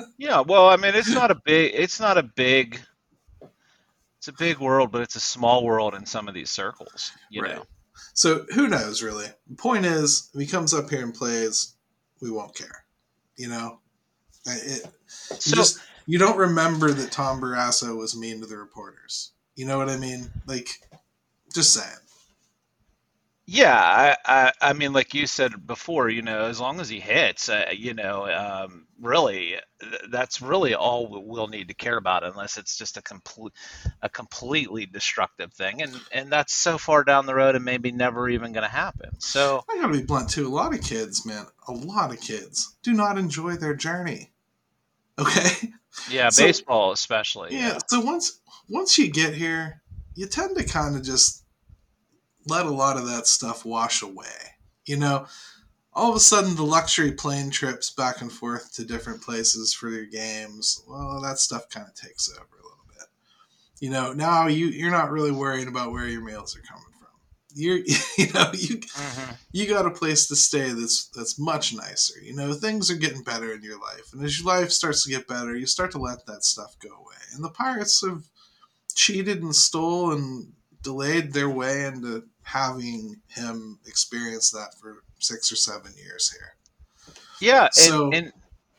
[0.17, 2.81] Yeah, well, I mean, it's not a big, it's not a big,
[4.19, 7.43] it's a big world, but it's a small world in some of these circles, you
[7.43, 7.55] Right.
[7.57, 7.65] know.
[8.15, 9.27] So who knows, really?
[9.49, 11.75] The point is, if he comes up here and plays,
[12.21, 12.85] we won't care.
[13.37, 13.81] You know,
[14.47, 14.87] it,
[15.45, 19.33] you So, just you don't remember that Tom Barrasso was mean to the reporters.
[19.57, 20.31] You know what I mean?
[20.47, 20.69] Like,
[21.53, 21.99] just saying.
[23.47, 26.99] Yeah, I, I, I mean, like you said before, you know, as long as he
[27.01, 31.97] hits, uh, you know, um, really, th- that's really all we- we'll need to care
[31.99, 33.53] about, unless it's just a complete,
[34.01, 38.29] a completely destructive thing, and and that's so far down the road and maybe never
[38.31, 39.11] even going to happen.
[39.21, 40.47] So, I gotta be blunt too.
[40.47, 44.31] A lot of kids, man, a lot of kids do not enjoy their journey.
[45.19, 45.71] Okay.
[46.11, 47.55] yeah, So- baseball especially.
[47.55, 47.79] yeah.
[47.89, 49.83] So once once you get here,
[50.17, 51.44] you tend to kind of just
[52.47, 54.57] let a lot of that stuff wash away.
[54.87, 55.27] You know,
[55.93, 59.89] all of a sudden the luxury plane trips back and forth to different places for
[59.89, 63.07] your games, well, that stuff kind of takes over a little bit.
[63.81, 67.09] You know, now you you're not really worrying about where your meals are coming from.
[67.55, 67.79] You're
[68.19, 69.39] you know you Mhm.
[69.53, 72.21] you got a place to stay that's that's much nicer.
[72.21, 75.11] You know, things are getting better in your life, and as your life starts to
[75.11, 77.17] get better, you start to let that stuff go away.
[77.35, 78.25] And the pirates have
[78.95, 80.53] cheated and stole and
[80.83, 86.55] delayed their way into having him experience that for six or seven years here.
[87.41, 88.33] Yeah, and, So- and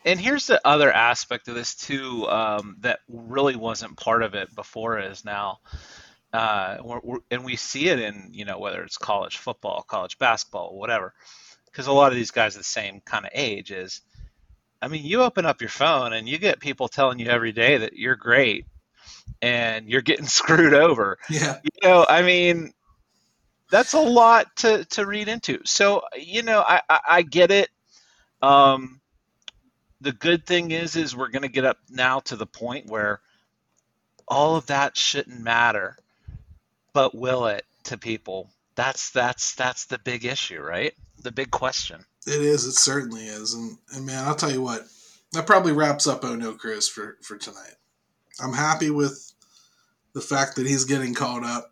[0.05, 4.53] and here's the other aspect of this too um, that really wasn't part of it
[4.55, 5.57] before is now,
[6.31, 10.17] uh, we're, we're, and we see it in you know whether it's college football, college
[10.19, 11.13] basketball, whatever,
[11.65, 13.71] because a lot of these guys are the same kind of age.
[13.71, 14.01] Is
[14.79, 17.77] I mean, you open up your phone and you get people telling you every day
[17.77, 18.65] that you're great,
[19.41, 21.17] and you're getting screwed over.
[21.31, 21.57] Yeah.
[21.63, 22.73] You know, I mean,
[23.71, 25.59] that's a lot to, to read into.
[25.65, 27.69] So, you know, I, I, I get it.
[28.41, 29.01] Um,
[30.01, 33.21] the good thing is, is we're going to get up now to the point where
[34.27, 35.97] all of that shouldn't matter,
[36.93, 38.49] but will it to people?
[38.75, 40.93] That's that's that's the big issue, right?
[41.21, 42.05] The big question.
[42.27, 42.65] It is.
[42.65, 43.53] It certainly is.
[43.53, 44.81] And and man, I'll tell you what,
[45.31, 47.75] that probably wraps up Oh No Chris for for tonight.
[48.41, 49.33] I'm happy with
[50.13, 51.71] the fact that he's getting called up,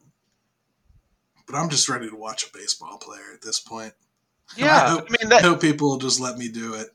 [1.47, 3.93] but I'm just ready to watch a baseball player at this point.
[4.55, 5.43] Yeah, I hope, I mean that.
[5.43, 6.89] I hope people will just let me do it.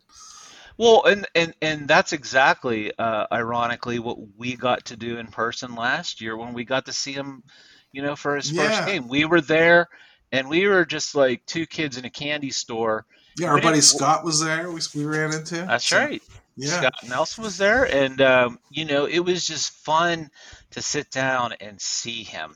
[0.76, 5.74] Well, and and and that's exactly, uh, ironically, what we got to do in person
[5.74, 7.42] last year when we got to see him,
[7.90, 8.86] you know, for his first Yeah.
[8.86, 9.08] game.
[9.08, 9.88] We were there,
[10.30, 13.06] and we were just like two kids in a candy store.
[13.36, 14.70] Yeah, our buddy Scott was there.
[14.70, 15.56] We, we ran into.
[15.56, 16.22] That's So, right.
[16.56, 16.78] Yeah.
[16.78, 20.30] Scott Nelson was there, and um, you know, it was just fun
[20.72, 22.54] to sit down and see him.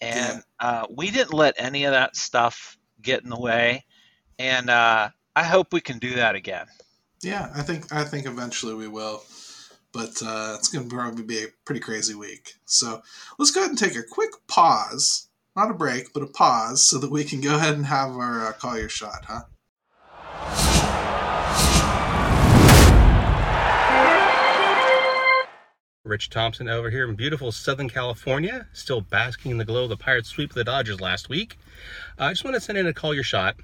[0.00, 3.84] And uh, we didn't let any of that stuff get in the way.
[4.38, 6.66] And uh, I hope we can do that again.
[7.22, 9.22] Yeah, I think I think eventually we will,
[9.92, 12.52] but uh, it's going to probably be a pretty crazy week.
[12.66, 13.02] So
[13.38, 16.98] let's go ahead and take a quick pause, not a break, but a pause, so
[16.98, 20.75] that we can go ahead and have our uh, call your shot, huh?
[26.06, 29.96] Rich Thompson over here in beautiful Southern California, still basking in the glow of the
[29.96, 31.58] Pirates sweep of the Dodgers last week.
[32.18, 33.56] Uh, I just want to send in a call your shot,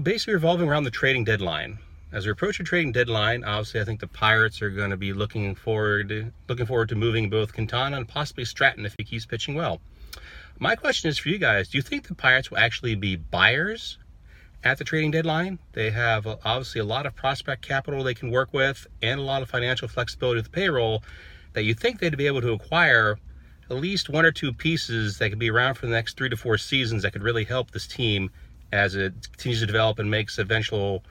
[0.00, 1.78] basically revolving around the trading deadline.
[2.12, 5.12] As we approach the trading deadline, obviously I think the Pirates are going to be
[5.12, 9.54] looking forward looking forward to moving both Quintana and possibly Stratton if he keeps pitching
[9.54, 9.82] well.
[10.58, 13.98] My question is for you guys: Do you think the Pirates will actually be buyers
[14.64, 15.58] at the trading deadline.
[15.72, 19.22] They have uh, obviously a lot of prospect capital they can work with and a
[19.22, 21.02] lot of financial flexibility with the payroll
[21.52, 23.18] that you think they'd be able to acquire
[23.70, 26.36] at least one or two pieces that could be around for the next three to
[26.36, 28.30] four seasons that could really help this team
[28.72, 31.02] as it continues to develop and makes eventual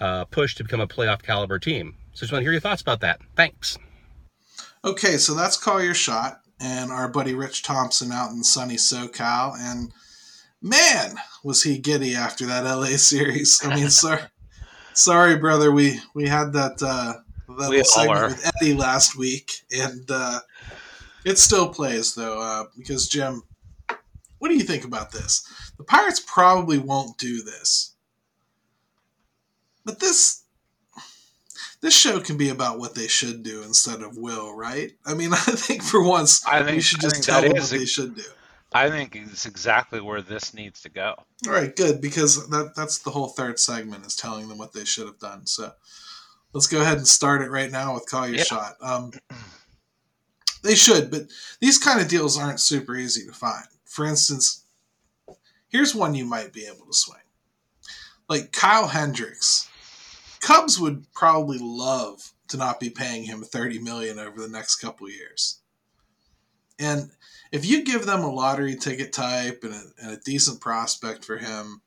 [0.00, 1.94] uh, push to become a playoff caliber team.
[2.12, 3.20] So just want to hear your thoughts about that.
[3.36, 3.78] Thanks.
[4.84, 9.54] Okay, so that's call your shot, and our buddy Rich Thompson out in sunny SoCal,
[9.58, 9.92] and
[10.62, 13.60] man, was he giddy after that LA series.
[13.64, 14.22] I mean, sorry,
[14.94, 17.14] sorry, brother, we we had that uh,
[17.58, 20.40] that We segment with Eddie last week, and uh,
[21.24, 23.42] it still plays though uh, because Jim,
[24.38, 25.46] what do you think about this?
[25.78, 27.94] The Pirates probably won't do this,
[29.84, 30.42] but this
[31.80, 34.92] this show can be about what they should do instead of will, right?
[35.06, 37.86] I mean, I think for once I we should just tell them what a- they
[37.86, 38.22] should do.
[38.72, 41.14] I think it's exactly where this needs to go.
[41.46, 44.84] All right, good because that that's the whole third segment is telling them what they
[44.84, 45.46] should have done.
[45.46, 45.72] So
[46.52, 48.44] let's go ahead and start it right now with call your Yeah.
[48.44, 48.76] shot.
[48.80, 49.12] Um,
[50.62, 51.22] they should, but
[51.60, 53.66] these kind of deals aren't super easy to find.
[53.86, 54.64] For instance,
[55.68, 57.22] here's one you might be able to swing,
[58.28, 59.68] like Kyle Hendricks.
[60.40, 65.06] Cubs would probably love to not be paying him thirty million over the next couple
[65.06, 65.58] of years,
[66.78, 67.10] and
[67.52, 71.36] if you give them a lottery ticket type and a, and a decent prospect for
[71.36, 71.82] him,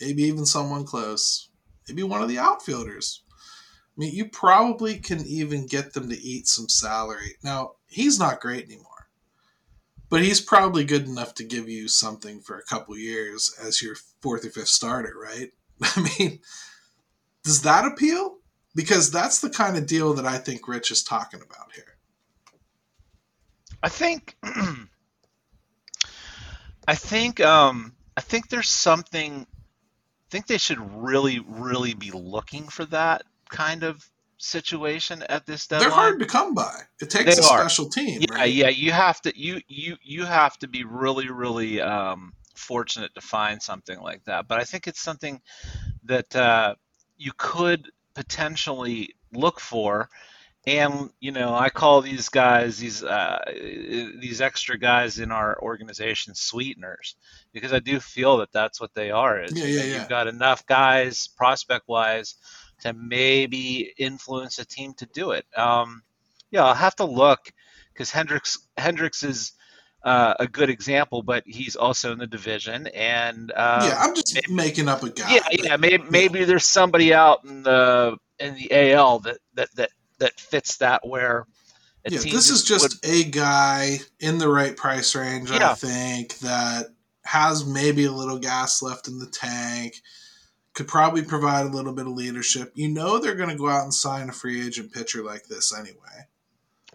[0.00, 1.50] maybe even someone close,
[1.88, 3.22] maybe one of the outfielders.
[3.96, 7.36] I mean, you probably can even get them to eat some salary.
[7.42, 9.08] Now, he's not great anymore,
[10.10, 13.96] but he's probably good enough to give you something for a couple years as your
[14.20, 15.52] fourth or fifth starter, right?
[15.82, 16.40] I mean,
[17.44, 18.38] does that appeal?
[18.74, 21.93] Because that's the kind of deal that I think Rich is talking about here.
[23.84, 24.34] I think
[26.88, 32.66] I think um I think there's something I think they should really really be looking
[32.68, 34.02] for that kind of
[34.38, 35.90] situation at this deadline.
[35.90, 36.74] They're hard to come by.
[37.00, 37.58] It takes They a are.
[37.58, 38.52] special team, yeah, right?
[38.52, 43.20] yeah, you have to you you you have to be really really um fortunate to
[43.20, 44.48] find something like that.
[44.48, 45.42] But I think it's something
[46.04, 46.74] that uh
[47.18, 50.08] you could potentially look for
[50.66, 53.38] and you know i call these guys these uh,
[54.20, 57.16] these extra guys in our organization sweeteners
[57.52, 59.94] because i do feel that that's what they are is Yeah, yeah, yeah.
[59.98, 62.36] you've got enough guys prospect wise
[62.80, 66.02] to maybe influence a team to do it um,
[66.50, 67.52] yeah i'll have to look
[67.92, 69.52] because hendricks hendricks is
[70.02, 74.34] uh, a good example but he's also in the division and uh, yeah, I'm just
[74.34, 75.34] maybe- making up a guy.
[75.34, 75.76] yeah, yeah.
[75.78, 79.90] Maybe maybe there's somebody out in the in the AL that that that
[80.24, 81.46] that fits that where.
[82.08, 86.86] yeah, this is just would- a guy in the right price range, I think, that
[87.24, 89.94] has maybe a little gas left in the tank,
[90.74, 92.72] could probably provide a little bit of leadership.
[92.74, 95.72] You know they're going to go out and sign a free agent pitcher like this
[95.78, 96.26] anyway.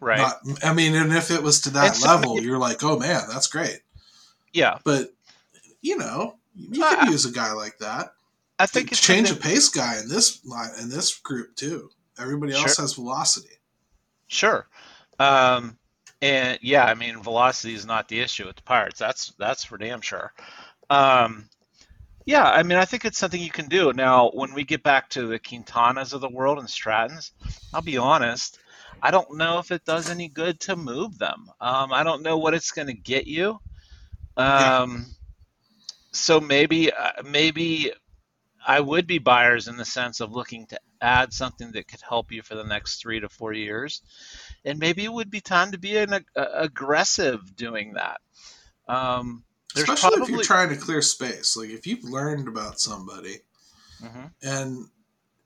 [0.02, 0.20] Right.
[0.20, 3.48] Not, I mean, and if it was to that level, you're like, oh man, that's
[3.48, 3.82] great.
[4.54, 4.78] yeah.
[4.84, 5.14] But
[5.82, 8.14] you know, you Uh, could use a guy like that.
[8.60, 11.90] I think it's change a pace guy in this line in this group too.
[12.20, 12.84] Everybody else Sure.
[12.84, 13.56] has velocity.
[14.28, 14.68] Sure.
[15.20, 15.78] Um,
[16.22, 19.00] and yeah, I mean, velocity is not the issue with the Pirates.
[19.00, 20.34] That's that's for damn sure.
[20.90, 21.50] Um,
[22.26, 23.92] yeah, I mean, I think it's something you can do.
[23.94, 27.32] Now, when we get back to the Quintanas of the world and Strattons,
[27.74, 28.60] I'll be honest,
[29.02, 31.50] I don't know if it does any good to move them.
[31.60, 33.60] Um, I don't know what it's going to get you.
[34.38, 35.06] Um,
[36.12, 37.94] so maybe uh, maybe
[38.66, 42.32] I would be buyers in the sense of looking to add something that could help
[42.32, 44.02] you for the next three to four years,
[44.66, 48.20] and maybe it would be time to be an ag- aggressive doing that.
[48.88, 49.44] Um,
[49.76, 51.56] there's Especially probably if you're trying to clear space.
[51.56, 53.42] Like if you've learned about somebody
[54.02, 54.32] Mhm.
[54.42, 54.88] and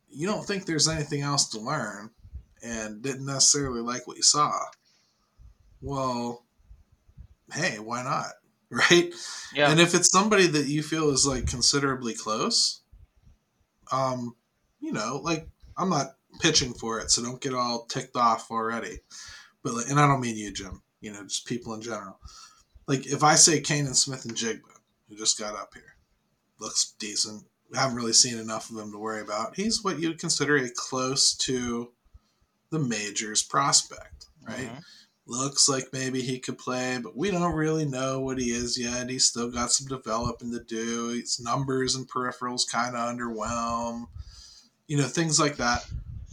[0.10, 2.12] you don't think there's anything else to learn
[2.62, 4.58] and didn't necessarily like what you saw,
[5.82, 6.46] well,
[7.52, 8.28] hey, why not?
[8.74, 9.14] Right?
[9.54, 12.82] yeah, And if it's somebody that you feel is like considerably close,
[13.92, 14.36] um,
[14.84, 19.00] you know, like I'm not pitching for it, so don't get all ticked off already.
[19.64, 20.82] But like, and I don't mean you, Jim.
[21.00, 22.20] You know, just people in general.
[22.86, 24.60] Like if I say Canaan Smith-Njigba,
[25.08, 25.96] who just got up here,
[26.60, 27.44] looks decent.
[27.74, 29.56] Haven't really seen enough of him to worry about.
[29.56, 31.92] He's what you'd consider a close to
[32.70, 34.70] the majors prospect, right?
[34.70, 34.84] Mhm.
[35.26, 39.10] looks like maybe he could play, but we don't really know what he is yet.
[39.10, 41.12] He's still got some developing to do.
[41.12, 44.08] His numbers and peripherals kind of underwhelm.
[44.88, 45.86] You know, things like that.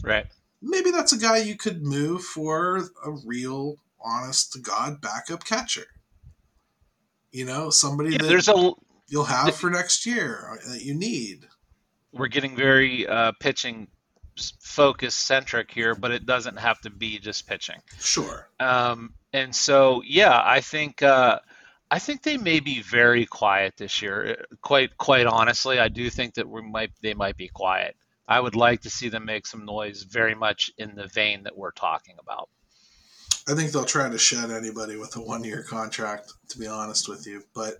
[0.03, 0.25] right.
[0.61, 5.87] Maybe that's a guy you could move for a real, honest to God backup catcher.
[7.31, 8.71] You know, somebody Yeah, that there's a
[9.07, 11.47] you'll have for next year uh, that you need.
[12.11, 13.87] we're getting very uh, pitching
[14.61, 17.77] focus centric here, but it doesn't have to be just pitching.
[17.99, 18.47] Sure.
[18.59, 21.39] Um, and so, yeah, I think uh,
[21.89, 24.45] I think they may be very quiet this year.
[24.61, 27.95] Quite quite honestly, I do think that we might they might be quiet.
[28.31, 31.57] I would like to see them make some noise, very much in the vein that
[31.57, 32.47] we're talking about.
[33.47, 37.09] I think they'll try to shed anybody with a one year contract, to be honest
[37.09, 37.43] with you.
[37.53, 37.75] But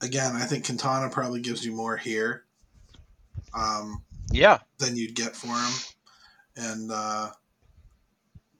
[0.00, 2.44] again, I think Quintana probably gives you more here
[3.54, 5.72] um, Yeah, than you'd get for him.
[6.56, 7.30] And uh,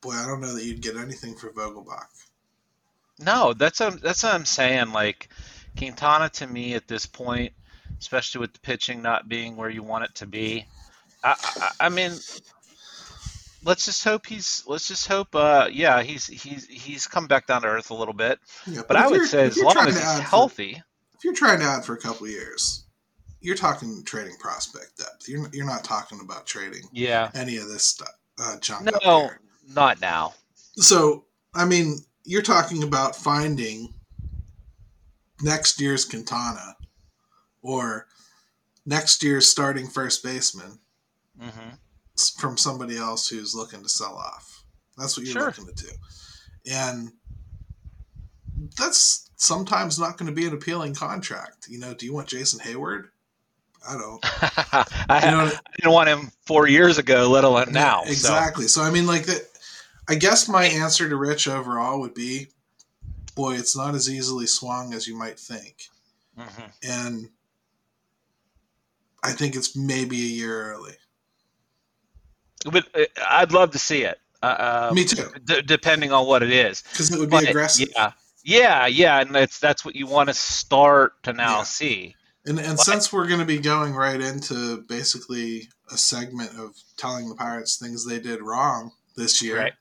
[0.00, 2.08] boy, I don't know that you'd get anything for Vogelbach.
[3.20, 4.92] no, that's what, that's what I'm saying.
[4.92, 5.28] Like
[5.78, 7.52] Quintana to me at this point,
[8.00, 10.66] especially with the pitching not being where you want it to be.
[11.24, 12.12] I, I, I mean,
[13.64, 14.62] let's just hope he's.
[14.66, 15.34] Let's just hope.
[15.34, 18.38] Uh, yeah, he's he's he's come back down to earth a little bit.
[18.66, 20.82] Yeah, But I would say as long as he's add for- healthy,
[21.14, 22.84] if you're trying to add for a couple years,
[23.40, 25.28] you're talking trading prospect depth.
[25.28, 27.30] You're you're not talking about trading yeah.
[27.34, 29.30] any of this stuff, uh, junk No,
[29.74, 30.34] not now.
[30.76, 33.94] So, I mean, you're talking about finding
[35.40, 36.76] next year's Quintana
[37.62, 38.06] or
[38.84, 40.80] next year's starting first baseman
[41.40, 41.70] hmm
[42.38, 44.62] from somebody else who's looking to sell off.
[44.96, 45.46] That's what you're Sure.
[45.46, 45.90] looking to do.
[46.70, 47.10] And
[48.78, 51.66] that's sometimes not going to be an appealing contract.
[51.68, 53.08] You know, do you want Jason Heyward?
[53.88, 54.20] I don't.
[55.10, 58.04] I, You know I didn't want him four years ago, let alone now.
[58.04, 58.68] Exactly.
[58.68, 58.82] So.
[58.82, 59.42] I mean, like that.
[60.08, 62.46] I guess my answer to Rich overall would be,
[63.34, 65.88] boy, it's not as easily swung as you might think,
[66.38, 66.70] Mhm.
[66.82, 67.30] and
[69.22, 70.96] I think it's maybe a year early.
[72.70, 74.18] But uh, I'd love to see it.
[74.42, 74.46] Uh,
[74.90, 76.82] uh, Me too, d- depending on what it is.
[76.82, 77.88] because it would be But, aggressive.
[77.96, 78.12] Yeah,
[78.44, 81.62] yeah, yeah, and that's that's what you want to start to now Yeah.
[81.64, 82.16] see.
[82.46, 86.74] And and But- since we're going to be going right into basically a segment of
[86.98, 89.72] telling the Pirates things they did wrong this year, Right.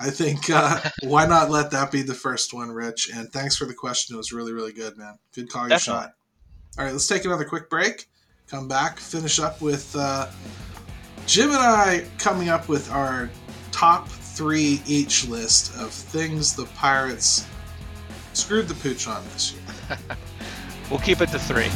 [0.00, 3.10] I think uh, why not let that be the first one, Rich?
[3.14, 4.14] And thanks for the question.
[4.14, 5.18] It was really really good, man.
[5.34, 6.02] Good call your Definitely.
[6.02, 6.14] shot.
[6.78, 8.08] All right, let's take another quick break.
[8.48, 10.26] Come back, finish up with uh,
[11.28, 13.28] Jim and I coming up with our
[13.70, 17.46] top three each list of things the Pirates
[18.32, 19.98] screwed the pooch on this year.
[20.90, 21.68] We'll keep it to three.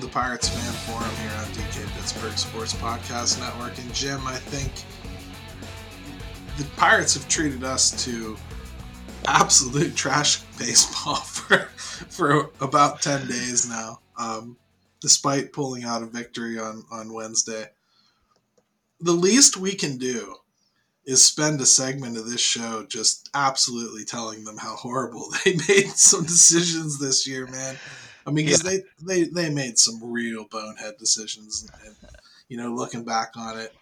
[0.00, 3.78] To the Pirates fan forum here on DK Pittsburgh Sports Podcast Network.
[3.78, 4.72] And Jim, I think
[6.58, 8.36] the Pirates have treated us to
[9.26, 11.58] absolute trash baseball for
[12.10, 14.00] for about ten days now.
[14.18, 14.56] Um,
[15.00, 17.66] despite pulling out a victory on, on Wednesday.
[19.00, 20.34] The least we can do
[21.04, 25.90] is spend a segment of this show just absolutely telling them how horrible they made
[25.90, 27.76] some decisions this year, man.
[28.26, 28.78] I mean, because yeah.
[29.00, 31.70] they, they, they made some real bonehead decisions.
[31.84, 31.94] And,
[32.48, 33.72] you know, looking back on it,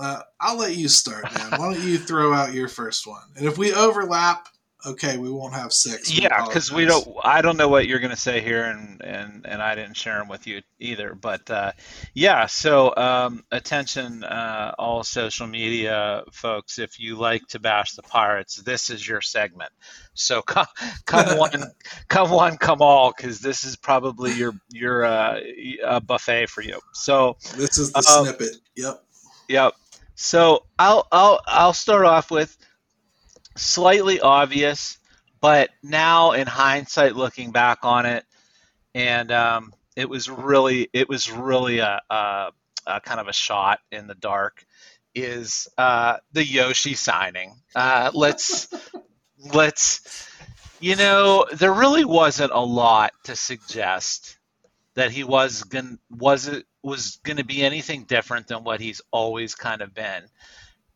[0.00, 1.50] uh, I'll let you start, man.
[1.58, 3.22] Why don't you throw out your first one?
[3.36, 4.48] And if we overlap,
[4.86, 6.12] okay, we won't have six.
[6.16, 7.06] Yeah, because we don't.
[7.22, 10.18] I don't know what you're going to say here, and and and I didn't share
[10.18, 11.14] them with you either.
[11.14, 11.72] But uh,
[12.14, 16.78] yeah, so um, attention, uh, all social media folks.
[16.78, 19.72] If you like to bash the pirates, this is your segment.
[20.14, 20.66] So come,
[21.06, 21.64] come one,
[22.08, 26.80] come one, come all, because this is probably your your uh, buffet for you.
[26.92, 28.56] So this is the um, snippet.
[28.76, 29.04] Yep.
[29.48, 29.74] Yep.
[30.14, 32.56] So I'll I'll I'll start off with
[33.56, 34.98] slightly obvious,
[35.40, 38.24] but now in hindsight, looking back on it,
[38.94, 42.50] and um, it was really it was really a, a,
[42.86, 44.64] a, kind of a shot in the dark.
[45.14, 47.54] Is uh, the Yoshi signing?
[47.74, 48.68] Uh, let's
[49.54, 50.28] let's
[50.80, 54.38] you know there really wasn't a lot to suggest
[54.94, 59.00] that he was gonna was it was going to be anything different than what he's
[59.10, 60.24] always kind of been.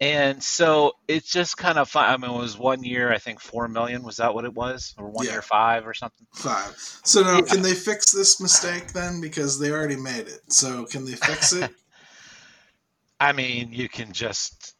[0.01, 2.05] And so it's just kind of fun.
[2.05, 4.03] I mean, it was one year, I think four million.
[4.03, 5.32] Was that what it was, or one yeah.
[5.32, 6.26] year five or something?
[6.34, 6.74] Five.
[7.05, 7.42] So now, yeah.
[7.42, 9.20] can they fix this mistake then?
[9.20, 10.40] Because they already made it.
[10.53, 11.70] So can they fix it?
[13.20, 14.74] I mean, you can just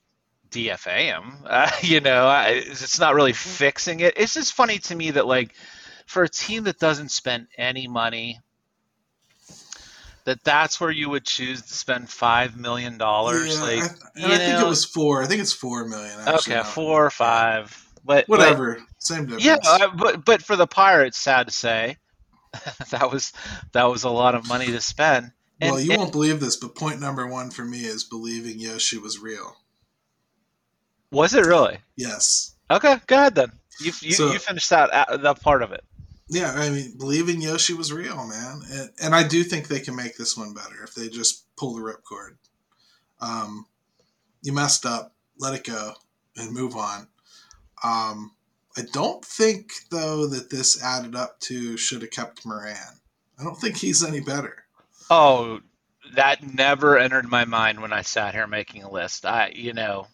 [0.51, 1.37] DFA him.
[1.45, 4.15] Uh, you know, it's not really fixing it.
[4.17, 5.55] It's just funny to me that like
[6.07, 8.41] for a team that doesn't spend any money
[10.25, 13.55] that that's where you would choose to spend five million dollars.
[13.55, 13.83] Yeah, like,
[14.17, 15.23] I, I think it was four.
[15.23, 16.19] I think it's four million.
[16.27, 17.81] Actually, okay, four or five.
[18.05, 19.45] But whatever, but, same difference.
[19.45, 21.97] Yeah, but but for the Pirates, sad to say,
[22.91, 23.33] that was
[23.73, 25.33] that was a lot of money to spend.
[25.61, 28.59] And, well, you and, won't believe this, but point number one for me is believing
[28.59, 29.57] Yoshi was real.
[31.11, 31.79] Was it really?
[31.97, 32.57] Yes.
[32.71, 33.53] Okay, go ahead then.
[33.81, 34.91] You you, so, you finished that
[35.23, 35.85] that part of it
[36.29, 39.95] yeah, I mean, believing Yoshi was real, man, and, and, I do think they can
[39.95, 42.37] make this one better if they just pull the ripcord.
[43.21, 43.67] Um,
[44.43, 45.93] you messed up, let it go,
[46.37, 47.09] and move on.
[47.83, 48.33] Um,
[48.77, 53.01] I don't think though that this added up to should have kept Moran.
[53.39, 54.65] I don't think he's any better.
[55.11, 55.61] Oh,
[56.15, 59.27] that never entered my mind when I sat here making a list.
[59.27, 60.07] I, you know.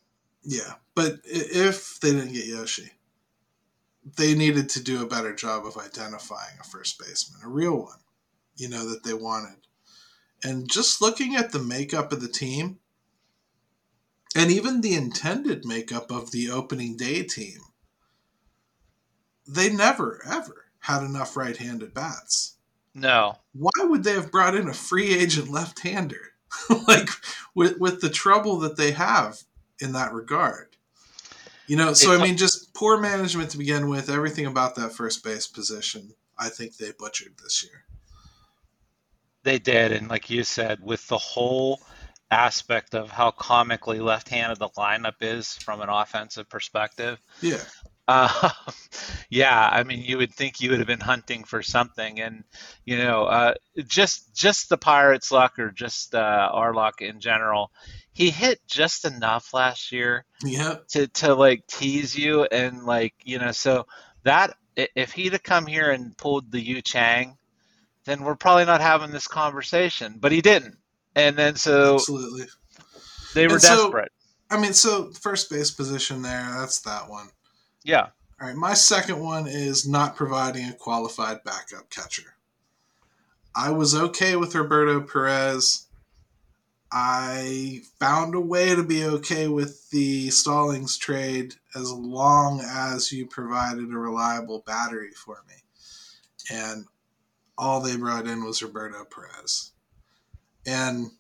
[0.43, 2.91] Yeah, but if they didn't get Yoshi,
[4.05, 7.99] they needed to do a better job of identifying a first baseman, a real one,
[8.57, 9.57] you know, that they wanted.
[10.43, 12.79] And just looking at the makeup of the team,
[14.35, 17.59] and even the intended makeup of the opening day team,
[19.47, 22.57] they never, ever had enough right handed bats.
[22.95, 23.37] No.
[23.53, 26.33] Why would they have brought in a free agent left hander?
[26.89, 27.09] like,
[27.55, 29.43] with, with the trouble that they have
[29.79, 30.70] in that regard.
[31.71, 34.11] You know, so I mean, just poor management to begin with.
[34.11, 37.85] Everything about that first base position, I think they butchered this year.
[39.45, 41.81] They did, and like you said, with the whole
[42.33, 47.21] aspect of how comically left-handed the lineup is from an offensive perspective.
[47.41, 47.63] Yeah.
[48.11, 48.51] Uh,
[49.31, 52.45] yeah, I mean, you would think you would have been hunting for something, and
[52.85, 53.55] you know, uh,
[53.87, 57.71] just just the Pirates' luck or just uh, our luck in general
[58.13, 60.77] he hit just enough last year yeah.
[60.89, 63.87] to to like tease you and like you know so
[64.25, 67.37] that if he'd have come here and pulled the Yu Chang,
[68.05, 70.17] then we're probably not having this conversation.
[70.19, 70.77] But he didn't,
[71.15, 72.47] and then so absolutely
[73.35, 74.13] they were and desperate.
[74.51, 77.29] So, I mean, so first base position there, that's that one.
[77.83, 78.09] Yeah.
[78.41, 82.35] All right, my second one is not providing a qualified backup catcher.
[83.55, 85.89] I was okay with Roberto Perez
[86.93, 93.27] I found a way to be okay with the Stallings trade as long as you
[93.27, 95.55] provided a reliable battery for me.
[96.51, 96.87] And
[97.57, 99.71] all they brought in was Roberto Perez.
[100.67, 101.13] And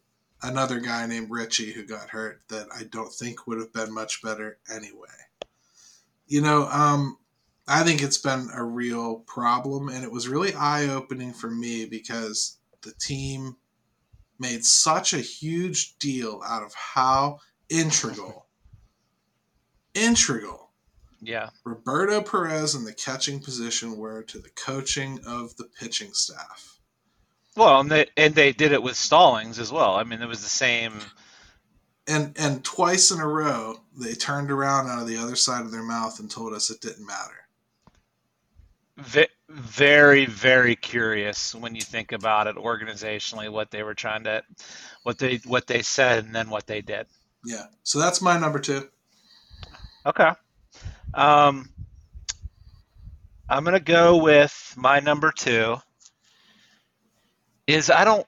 [0.42, 4.22] another guy named Richie who got hurt that I don't think would have been much
[4.22, 5.08] better anyway.
[6.30, 7.18] You know, um,
[7.66, 11.86] I think it's been a real problem, and it was really eye opening for me
[11.86, 13.56] because the team
[14.38, 18.46] made such a huge deal out of how integral,
[19.94, 20.70] integral,
[21.20, 26.78] yeah, Roberto Perez and the catching position were to the coaching of the pitching staff.
[27.56, 29.96] Well, and they and they did it with Stallings as well.
[29.96, 31.00] I mean, it was the same.
[32.10, 35.70] And and twice in a row, they turned around out of the other side of
[35.70, 37.36] their mouth and told us it didn't matter.
[39.48, 44.42] very very curious when you think about it organizationally what they were trying to
[45.02, 47.06] what they what they said and then what they did
[47.44, 47.64] Yeah.
[47.82, 48.88] So that's my number two.
[50.06, 50.30] okay
[51.14, 51.68] um
[53.48, 55.76] i'm gonna go with my number two
[57.66, 58.26] is i don't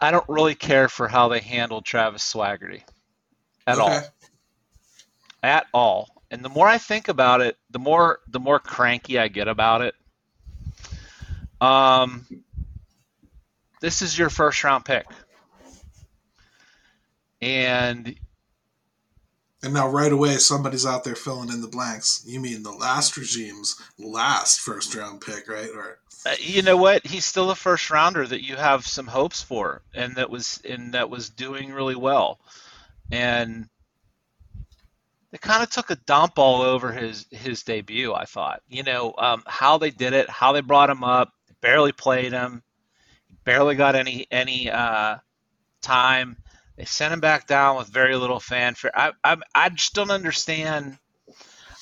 [0.00, 2.82] i don't really care for how they handled travis swaggerty
[3.66, 4.02] at all
[5.42, 6.08] at all.
[6.30, 9.82] And the more I think about it, the more the more cranky I get about
[9.82, 9.94] it.
[11.60, 12.26] Um,
[13.80, 15.06] this is your first round pick,
[17.40, 18.14] and
[19.62, 22.22] And now right away somebody's out there filling in the blanks.
[22.26, 25.70] You mean the last regime's last first round pick, right?
[25.74, 25.98] Or
[26.40, 27.06] you know what?
[27.06, 30.94] He's still a first rounder that you have some hopes for, and that was and
[30.94, 32.40] that was doing really well,
[33.10, 33.68] and
[35.30, 38.12] they kind of took a dump all over his his debut.
[38.14, 41.92] I thought, you know, um, how they did it, how they brought him up, barely
[41.92, 42.62] played him,
[43.44, 45.18] barely got any any uh,
[45.82, 46.36] time.
[46.76, 48.92] They sent him back down with very little fanfare.
[48.94, 50.98] I, I I just don't understand.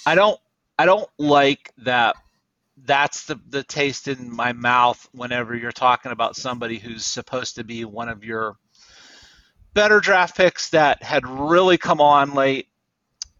[0.04, 0.40] I don't
[0.78, 2.16] I don't like that.
[2.84, 7.64] That's the the taste in my mouth whenever you're talking about somebody who's supposed to
[7.64, 8.56] be one of your
[9.74, 12.68] better draft picks that had really come on late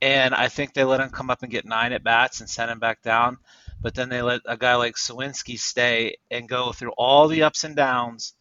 [0.02, 2.70] and I think they let him come up and get nine at bats and send
[2.70, 3.38] him back down.
[3.80, 7.64] But then they let a guy like Suwinski stay and go through all the ups
[7.64, 8.34] and downs,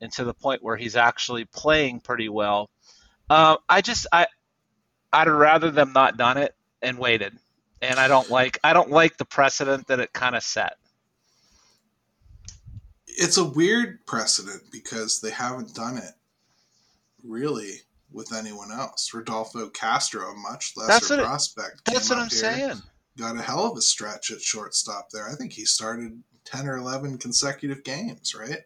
[0.00, 2.70] and to the point where he's actually playing pretty well.
[3.28, 4.26] Uh, I just I
[5.12, 7.38] I'd rather them not done it and waited,
[7.82, 10.76] and I don't like I don't like the precedent that it kind of set.
[13.06, 16.12] it's a weird precedent because they haven't done it
[17.24, 17.72] really
[18.12, 19.12] with anyone else.
[19.12, 22.38] Rodolfo Castro, a much lesser That's what it- prospect, That's came what up I'm here,
[22.68, 22.82] saying.
[23.18, 25.28] Got a hell of a stretch at shortstop there.
[25.28, 28.60] I think he started ten or eleven consecutive games, right?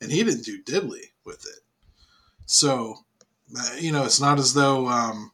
[0.00, 1.60] And he didn't do diddly with it.
[2.44, 2.98] So,
[3.58, 5.30] uh, you know, it's not as though um,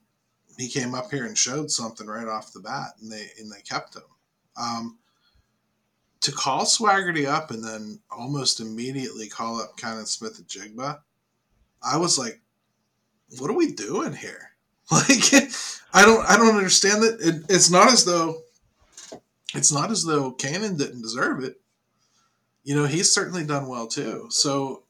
[0.58, 3.60] he came up here and showed something right off the bat, and they and they
[3.62, 4.02] kept him.
[4.56, 4.98] Um,
[6.20, 11.00] to call Swaggerty up and then almost immediately call up Canaan Smith-Njigba,
[11.82, 12.40] I was like,
[13.38, 14.50] "What are we doing here?"
[14.90, 15.32] Like,
[15.94, 17.18] I don't, I don't understand that.
[17.20, 18.42] It, it's not as though,
[19.54, 21.60] it's not as though Canaan didn't deserve it.
[22.62, 24.26] You know, he's certainly done well too.
[24.28, 24.82] So,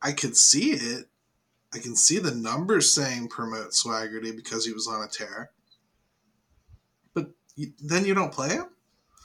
[0.00, 1.06] I could see it.
[1.74, 5.50] I can see the numbers saying promote Swaggerty because he was on a tear.
[7.14, 8.66] But you, then you don't play him.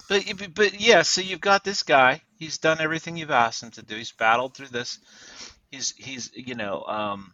[0.09, 0.25] But
[0.55, 2.21] but yeah, so you've got this guy.
[2.37, 3.95] He's done everything you've asked him to do.
[3.95, 4.99] He's battled through this.
[5.69, 7.33] He's he's you know um,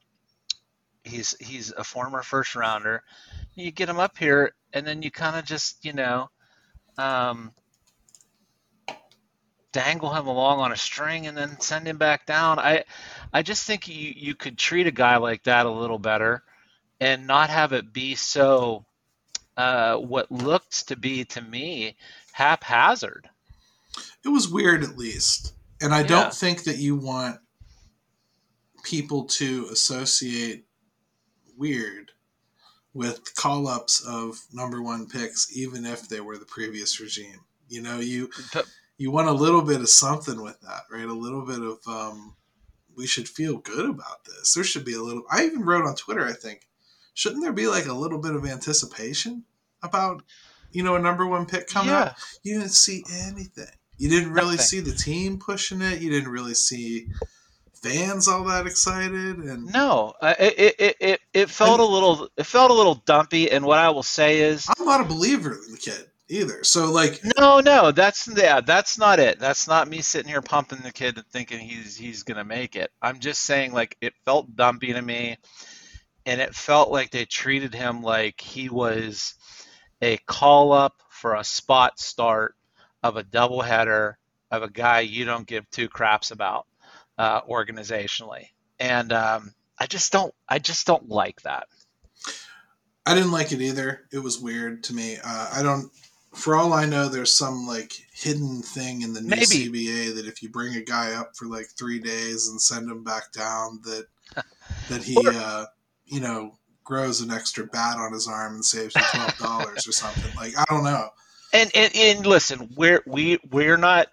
[1.05, 3.01] he's he's a former first rounder.
[3.53, 6.29] You get him up here, and then you kind of just you know
[6.97, 7.53] um,
[9.71, 12.59] dangle him along on a string, and then send him back down.
[12.59, 12.83] I
[13.35, 16.41] I just think you you could treat a guy like that a little better,
[17.01, 18.85] and not have it be so.
[19.57, 21.95] Uh, what looks to be to me
[22.31, 23.29] haphazard.
[24.23, 25.53] It was weird, at least.
[25.81, 26.07] And I Yeah.
[26.07, 27.39] don't think that you want
[28.83, 30.65] people to associate
[31.57, 32.11] weird
[32.93, 37.41] with call ups of number one picks, even if they were the previous regime.
[37.67, 38.29] You know, you
[38.97, 41.05] you want a little bit of something with that, right?
[41.05, 42.35] A little bit of um,
[42.95, 44.53] we should feel good about this.
[44.53, 45.23] There should be a little.
[45.29, 46.25] I even wrote on Twitter.
[46.25, 46.67] I think
[47.13, 49.43] shouldn't there be like a little bit of anticipation
[49.81, 50.23] about
[50.71, 52.01] you know a number one pick coming yeah.
[52.01, 52.17] up?
[52.43, 53.65] You didn't see anything.
[53.97, 54.65] You didn't really Nothing.
[54.65, 56.01] see the team pushing it.
[56.01, 57.07] You didn't really see
[57.81, 59.37] fans all that excited.
[59.37, 62.95] And No, uh, it, it, it, it, it felt a little it felt a little
[63.05, 63.51] dumpy.
[63.51, 66.63] And what I will say is, I'm not a believer in the kid either.
[66.63, 69.39] So like, no, no, that's yeah, that's not it.
[69.39, 72.91] That's not me sitting here pumping the kid and thinking he's he's gonna make it.
[73.01, 75.37] I'm just saying like it felt dumpy to me,
[76.25, 79.35] and it felt like they treated him like he was
[80.01, 82.55] a call up for a spot start
[83.03, 84.15] of a doubleheader
[84.51, 86.65] of a guy you don't give two craps about
[87.17, 88.49] uh, organizationally,
[88.79, 91.67] and um, I just don't I just don't like that.
[93.05, 94.07] I didn't like it either.
[94.11, 95.17] It was weird to me.
[95.23, 95.91] Uh, I don't.
[96.35, 99.45] For all I know, there's some like hidden thing in the new Maybe.
[99.45, 103.03] CBA that if you bring a guy up for like three days and send him
[103.03, 104.05] back down, that
[104.89, 105.65] that he, Or- uh,
[106.05, 106.51] you know,
[106.83, 110.31] grows an extra bat on his arm and saves you twelve dollars or something.
[110.35, 111.09] Like I don't know.
[111.53, 114.07] And, and and listen, we're we we're not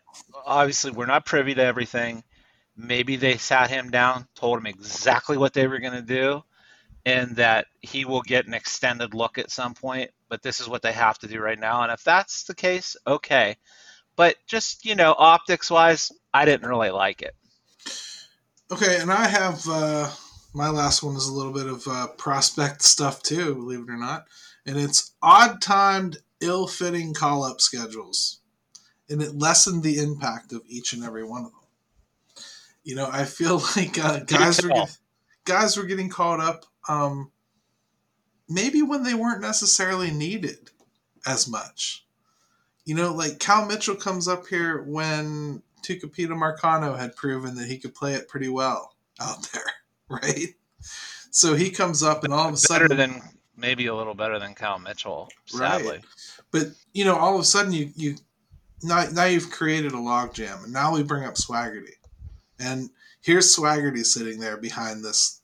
[0.46, 2.22] obviously we're not privy to everything.
[2.76, 6.42] Maybe they sat him down, told him exactly what they were going to do,
[7.04, 10.10] and that he will get an extended look at some point.
[10.33, 11.83] But this is what they have to do right now.
[11.83, 13.57] And if that's the case, okay.
[14.16, 17.37] but just you know, optics wise, I didn't really like it.
[18.70, 20.09] Okay, and I have uh,
[20.55, 23.99] my last one is a little bit of uh, prospect stuff too, believe it or
[23.99, 24.24] not,
[24.64, 28.41] and it's odd timed, ill fitting call up schedules,
[29.11, 32.45] and it lessened the impact of each and every one of them.
[32.85, 34.87] You know, I feel like uh, guys were
[35.45, 37.32] guys were getting called up, um,
[38.53, 40.70] maybe when they weren't necessarily needed
[41.26, 42.05] as much.
[42.84, 47.78] You know, like Cal Mitchell comes up here when Tucupita Marcano had proven that he
[47.78, 49.72] could play it pretty well out there,
[50.09, 50.55] right?
[51.30, 53.22] So he comes up and all of a sudden better than
[53.57, 55.90] maybe a little better than Cal Mitchell, sadly.
[55.90, 56.05] Right.
[56.50, 58.16] But you know, all of a sudden you you
[58.82, 61.94] now, now you've created a logjam, and now we bring up Swaggerty,
[62.59, 62.90] and
[63.20, 65.40] here's Swaggerty sitting there behind this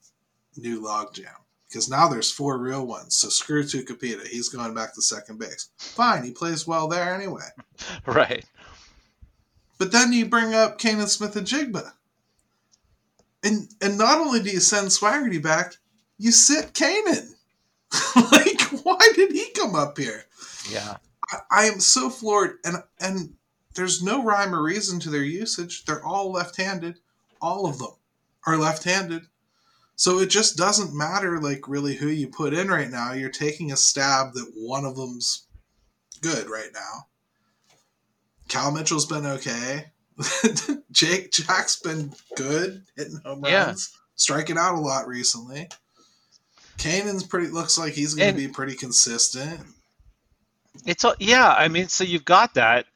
[0.57, 1.38] new logjam
[1.69, 3.17] because now there's four real ones.
[3.17, 5.69] So screw Tucupita, he's going back to second base.
[5.77, 7.49] Fine, he plays well there anyway.
[8.07, 8.45] right.
[9.79, 11.93] But then you bring up Canaan Smith-Njigba.
[13.45, 15.75] And and not only do you send Swaggerty back,
[16.19, 17.37] you sit Canaan.
[18.33, 20.25] like, why did he come up here?
[20.69, 20.97] Yeah.
[21.31, 23.35] I, I am so floored and and
[23.75, 25.85] there's no rhyme or reason to their usage.
[25.85, 26.99] They're all left handed.
[27.41, 27.93] All of them
[28.45, 29.27] are left handed.
[29.99, 33.15] So it just doesn't matter like really who you put in right now.
[33.15, 35.49] You're taking a stab that one of them's
[36.23, 37.09] good right now.
[38.47, 39.87] Cal Mitchell's been okay.
[40.93, 43.75] Jake Jack's been good, hitting home runs, yeah.
[44.15, 45.69] striking out a lot recently.
[46.79, 49.61] Canaan's pretty looks like he's going to be pretty consistent.
[50.87, 52.87] It's a, yeah, I mean, so you've got that,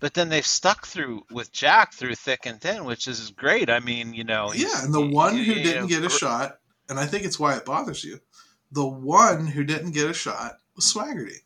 [0.00, 3.68] but then they've stuck through with Jack through thick and thin, which is great.
[3.68, 7.06] I mean, you know, yeah, and the one who didn't get a shot, and I
[7.06, 8.20] think it's why it bothers you.
[8.70, 11.38] The one who didn't get a shot was Swaggerty.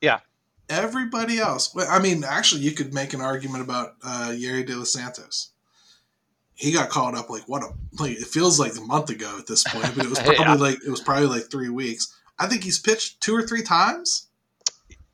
[0.00, 0.20] Yeah,
[0.68, 1.74] everybody else.
[1.76, 5.50] I mean, actually, you could make an argument about uh, Yerry De Los Santos.
[6.56, 7.68] He got called up like what a
[8.00, 10.54] like it feels like a month ago at this point, but it was probably yeah.
[10.54, 12.14] like it was probably like three weeks.
[12.38, 14.28] I think he's pitched two or three times.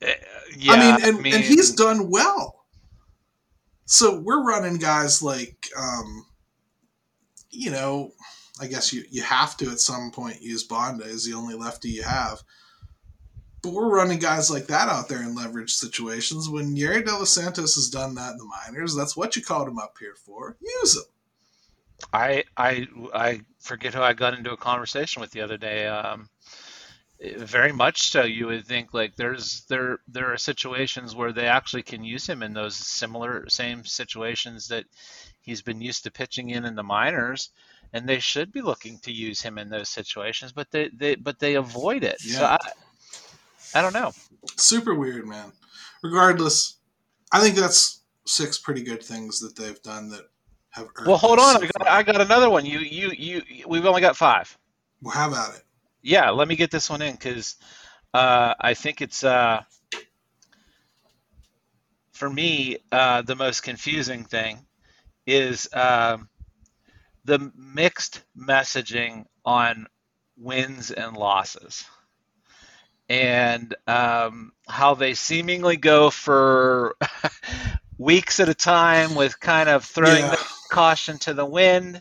[0.03, 0.13] Uh,
[0.57, 2.60] yeah, I mean, and, I mean, and he's done well.
[3.91, 6.25] So we're running guys like, um,
[7.51, 8.13] you know,
[8.61, 11.89] I guess you you have to at some point use Banda as the only lefty
[11.89, 12.41] you have.
[13.63, 16.49] But we're running guys like that out there in leverage situations.
[16.49, 19.67] When Yerry De Los Santos has done that in the minors, that's what you called
[19.67, 20.57] him up here for.
[20.61, 21.03] Use him.
[22.13, 25.89] I I I forget who I got into a conversation with the other day.
[25.89, 26.29] Um,
[27.39, 28.25] very much so.
[28.25, 32.43] You would think like there's there there are situations where they actually can use him
[32.43, 34.85] in those similar same situations that
[35.41, 37.51] he's been used to pitching in in the minors,
[37.93, 41.39] and they should be looking to use him in those situations, but they, they but
[41.39, 42.17] they avoid it.
[42.25, 42.39] Yeah.
[42.39, 42.59] So I,
[43.75, 44.13] I don't know.
[44.57, 45.53] Super weird, man.
[46.03, 46.77] Regardless,
[47.33, 50.31] I think that's six pretty good things that they've done that
[50.71, 50.89] have.
[51.05, 51.57] well, hold on.
[51.57, 52.65] So I, got, I got another one.
[52.65, 53.43] You, you, you.
[53.69, 54.57] We've only got five.
[55.03, 55.63] Well, how about it?
[56.03, 57.57] Yeah, let me get this one in because
[58.15, 59.63] uh, I think it's uh,
[62.13, 64.67] for me uh, the most confusing thing
[65.27, 66.29] is um,
[67.25, 69.87] the mixed messaging on
[70.37, 71.85] wins and losses
[73.11, 76.95] and um, how they seemingly go for
[77.99, 80.31] weeks at a time with kind of throwing yeah.
[80.31, 82.01] the caution to the wind.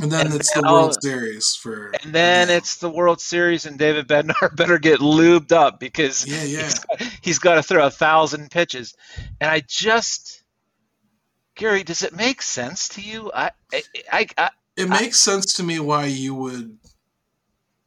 [0.00, 1.92] And then and it's the World Series for.
[2.02, 6.44] And then it's the World Series, and David Bednar better get lubed up because yeah,
[6.44, 6.62] yeah.
[6.62, 8.94] he's, he's got to throw a thousand pitches.
[9.40, 10.44] And I just,
[11.56, 13.30] Gary, does it make sense to you?
[13.34, 16.78] I, I, I, I it makes I, sense to me why you would,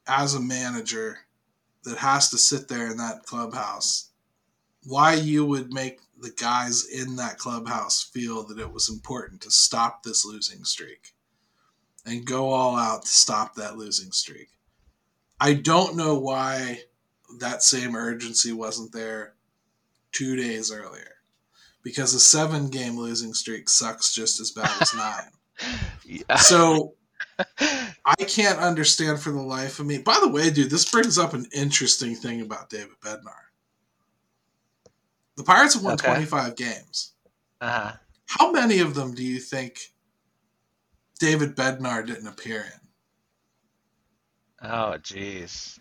[0.08, 1.18] as a manager,
[1.86, 4.12] that has to sit there in that clubhouse,
[4.84, 9.52] why you would make the guys in that clubhouse feel that it was important to
[9.52, 11.15] stop this losing streak
[12.06, 14.50] and go all out to stop that losing streak.
[15.40, 16.82] I don't know why
[17.40, 19.34] that same urgency wasn't there
[20.12, 21.16] two days earlier
[21.84, 25.32] because a seven game losing streak sucks just as bad as nine.
[26.06, 26.36] yeah.
[26.38, 26.94] So
[28.06, 29.98] I can't understand for the life of me.
[29.98, 33.34] By the way, dude, this brings up an interesting thing about David Bednar.
[35.36, 36.08] The Pirates have won okay.
[36.08, 37.14] 25 games.
[37.60, 37.94] Uh-huh.
[38.26, 39.94] How many of them do you think
[41.20, 42.86] David Bednar didn't appear in?
[44.70, 45.80] Oh, jeez.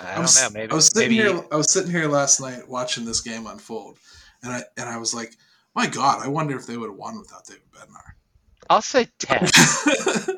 [0.00, 0.50] I don't was, know.
[0.50, 1.28] Maybe I was sitting maybe...
[1.28, 1.44] here.
[1.50, 3.98] I was sitting here last night watching this game unfold,
[4.42, 5.36] and I and I was like,
[5.74, 8.14] my God, I wonder if they would have won without David Bednar.
[8.68, 9.48] I'll say ten.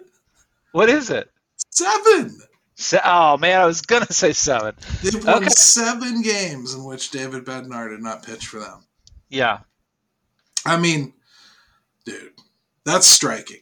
[0.73, 1.31] what is it?
[1.71, 2.39] Seven.
[2.77, 4.75] Se- oh man, I was gonna say seven.
[5.03, 5.49] They've won Okay.
[5.49, 8.85] seven games in which David Bednar did not pitch for them.
[9.31, 9.61] Yeah,
[10.65, 11.13] I mean,
[12.05, 12.33] dude,
[12.85, 13.61] that's striking.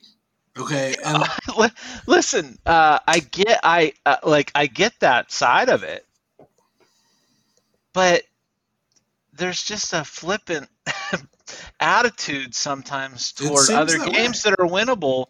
[0.59, 1.22] Okay, and
[1.59, 1.70] Li-
[2.07, 6.07] listen, uh, I get, I uh, like, I get that side of it,
[7.92, 8.22] but
[9.34, 10.68] there's just a flippant
[11.80, 15.26] attitude sometimes toward other games that are winnable,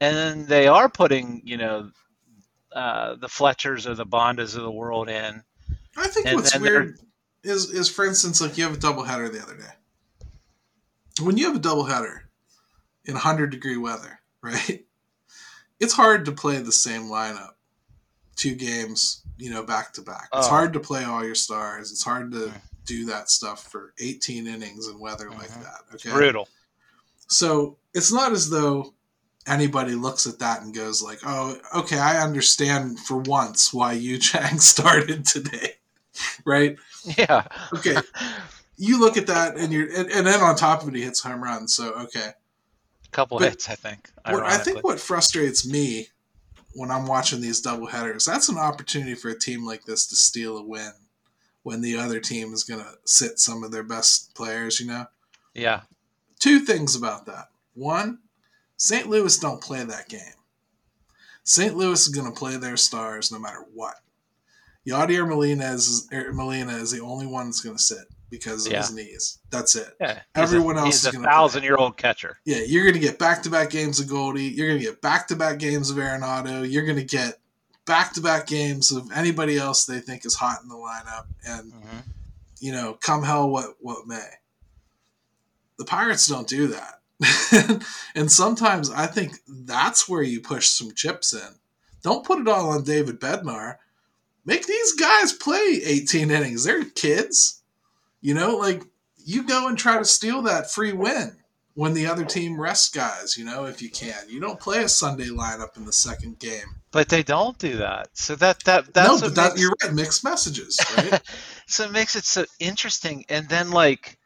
[0.00, 1.90] and they are putting, you know,
[2.72, 5.42] uh, the Fletchers or the Bandas of the world in.
[5.96, 6.98] I think And what's weird
[7.42, 9.72] is is for instance, like you have a doubleheader the other day.
[11.20, 12.20] When you have a doubleheader
[13.04, 14.84] in hundred degree weather, right?
[15.80, 17.52] It's hard to play the same lineup,
[18.36, 20.28] two games, you know, back to back.
[20.34, 20.50] It's Oh.
[20.50, 21.92] hard to play all your stars.
[21.92, 22.60] It's hard to Mm.
[22.84, 25.62] do that stuff for eighteen innings in weather like Mhm.
[25.62, 25.80] that.
[25.94, 26.48] Okay, Brutal.
[27.28, 28.94] So it's not as though
[29.46, 34.18] anybody looks at that and goes like, "Oh, okay, I understand for once why Yu
[34.28, 35.76] Chang started today."
[36.44, 36.76] right?
[37.04, 37.46] Yeah.
[37.72, 37.96] Okay.
[38.78, 41.20] You look at that and you're and, and then on top of it he hits
[41.20, 41.74] home runs.
[41.74, 42.30] So okay.
[42.30, 44.08] a couple But hits, I think.
[44.24, 46.08] What, I think what frustrates me
[46.74, 50.16] when I'm watching these double headers, that's an opportunity for a team like this to
[50.16, 50.92] steal a win
[51.64, 55.06] when the other team is gonna sit some of their best players, you know?
[55.54, 55.82] Yeah.
[56.38, 57.48] two things about that.
[57.74, 58.20] One,
[58.76, 59.08] St.
[59.08, 60.20] Louis don't play that game.
[61.42, 61.76] St.
[61.76, 63.94] Louis is going to play their stars no matter what.
[64.86, 68.72] Yadier Molina is, er, Molina is the only one that's going to sit because of
[68.72, 69.38] his knees.
[69.50, 69.88] That's it.
[70.00, 70.20] Yeah.
[70.34, 71.32] Everyone he's a, else he's is a gonna play.
[71.32, 72.38] thousand year old catcher.
[72.44, 74.44] Yeah, you're going to get back to back games of Goldie.
[74.44, 76.70] You're going to get back to back games of Arenado.
[76.70, 77.38] You're going to get
[77.86, 81.24] back to back games of anybody else they think is hot in the lineup.
[81.46, 82.02] And Mhm.
[82.60, 84.28] you know, come hell what what may.
[85.78, 87.82] The Pirates don't do that.
[88.14, 91.54] and sometimes I think that's where you push some chips in.
[92.02, 93.76] Don't put it all on David Bednar.
[94.44, 96.64] Make these guys play 18 innings.
[96.64, 97.62] They're kids.
[98.20, 98.82] You know, like
[99.16, 101.36] you go and try to steal that free win
[101.74, 104.28] when the other team rests guys, you know, if you can.
[104.28, 106.80] You don't play a Sunday lineup in the second game.
[106.90, 108.08] But they don't do that.
[108.14, 109.94] So that that that's no, but that, makes- you're right.
[109.94, 111.20] Mixed messages, right?
[111.66, 113.24] so it makes it so interesting.
[113.28, 114.18] And then like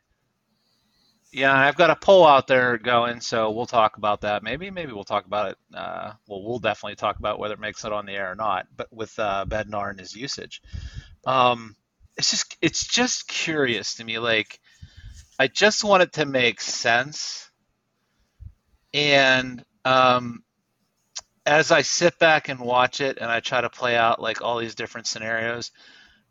[1.32, 4.42] yeah, I've got a poll out there going, so we'll talk about that.
[4.42, 5.58] Maybe, maybe we'll talk about it.
[5.74, 8.66] Uh, well, we'll definitely talk about whether it makes it on the air or not.
[8.76, 10.60] But with uh, Bednar and his usage,
[11.26, 11.74] um,
[12.16, 14.18] it's just it's just curious to me.
[14.18, 14.60] Like,
[15.38, 17.50] I just want it to make sense.
[18.94, 20.42] And um,
[21.46, 24.58] as I sit back and watch it, and I try to play out like all
[24.58, 25.70] these different scenarios,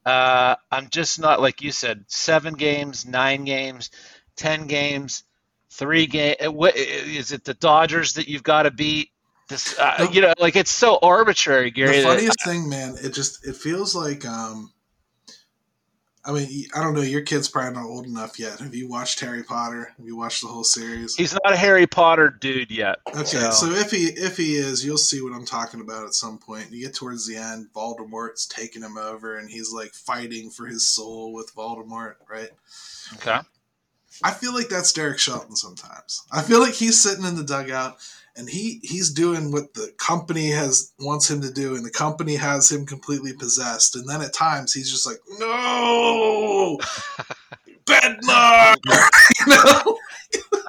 [0.05, 2.05] uh, I'm just not like you said.
[2.07, 3.89] Seven games, nine games,
[4.35, 5.23] ten games,
[5.71, 6.35] three game.
[6.39, 9.09] Is it the Dodgers that you've got to beat?
[9.49, 11.97] This, uh, you know, like it's so arbitrary, Gary.
[11.97, 14.71] the funniest thing, man, it just it feels like um
[16.23, 18.59] I mean, I don't know, your kid's probably not old enough yet.
[18.59, 19.91] Have you watched Harry Potter?
[19.97, 21.15] Have you watched the whole series?
[21.15, 22.99] he's not a Harry Potter dude yet.
[23.07, 26.37] Okay, so if he if he is, you'll see what I'm talking about at some
[26.37, 26.71] point.
[26.71, 30.87] You get towards the end, Voldemort's taking him over and he's like fighting for his
[30.87, 32.49] soul with Voldemort, right?
[33.15, 33.39] okay.
[34.23, 36.23] I feel like that's Derek Shelton sometimes.
[36.31, 37.97] I feel like he's sitting in the dugout
[38.35, 42.35] and he he's doing what the company has wants him to do, and the company
[42.35, 43.95] has him completely possessed.
[43.95, 46.77] And then at times he's just like, "No,
[47.85, 48.75] Bednar,"
[49.39, 49.97] you know.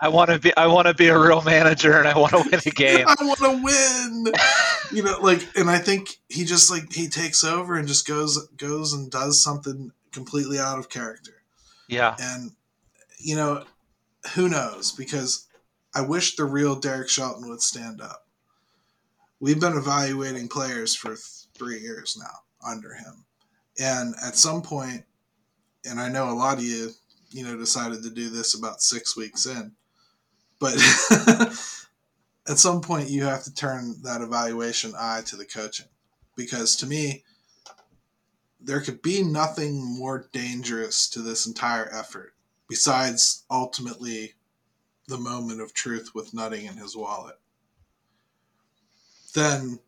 [0.00, 0.56] I want to be.
[0.56, 3.06] I want to be a real manager, and I want to win a game.
[3.08, 4.32] I want to win.
[4.90, 8.48] You know, like, and I think he just like he takes over and just goes
[8.56, 11.42] goes and does something completely out of character.
[11.88, 12.16] Yeah.
[12.18, 12.50] And
[13.18, 13.64] you know,
[14.34, 14.90] who knows?
[14.90, 15.46] Because
[15.94, 18.26] I wish the real Derek Shelton would stand up.
[19.40, 23.24] We've been evaluating players for th- three years now under him,
[23.78, 25.04] and at some point,
[25.84, 26.90] and I know a lot of you,
[27.30, 29.72] you know, decided to do this about six weeks in,
[30.60, 30.74] but
[32.48, 35.88] at some point you have to turn that evaluation eye to the coaching,
[36.36, 37.24] because to me,
[38.60, 42.34] there could be nothing more dangerous to this entire effort
[42.68, 44.34] besides ultimately
[45.12, 47.36] the moment of truth with nutting in his wallet
[49.34, 49.78] Then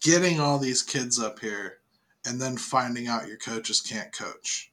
[0.00, 1.78] getting all these kids up here
[2.26, 4.70] and then finding out your coaches can't coach.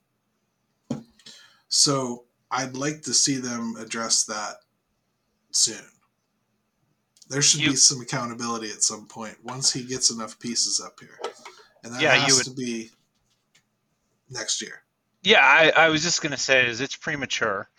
[1.67, 4.55] So I'd like to see them address that
[5.51, 5.85] soon.
[7.27, 10.99] There should You- be some accountability at some point once he gets enough pieces up
[10.99, 11.19] here.
[11.83, 12.91] And that Yeah, you has would- to be
[14.29, 14.83] next year.
[15.23, 17.69] Yeah, I, I was just gonna say is it's premature.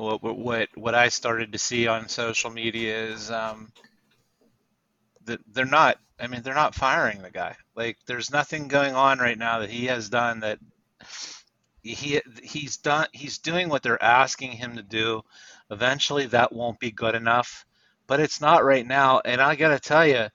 [0.00, 3.70] What what what I started to see on social media is um,
[5.24, 5.98] they're not.
[6.18, 7.56] I mean, they're not firing the guy.
[7.74, 10.58] Like, there's nothing going on right now that he has done that
[11.82, 13.08] he he's done.
[13.12, 15.22] He's doing what they're asking him to do.
[15.70, 17.66] Eventually, that won't be good enough,
[18.06, 19.20] but it's not right now.
[19.24, 20.28] And I got to tell you,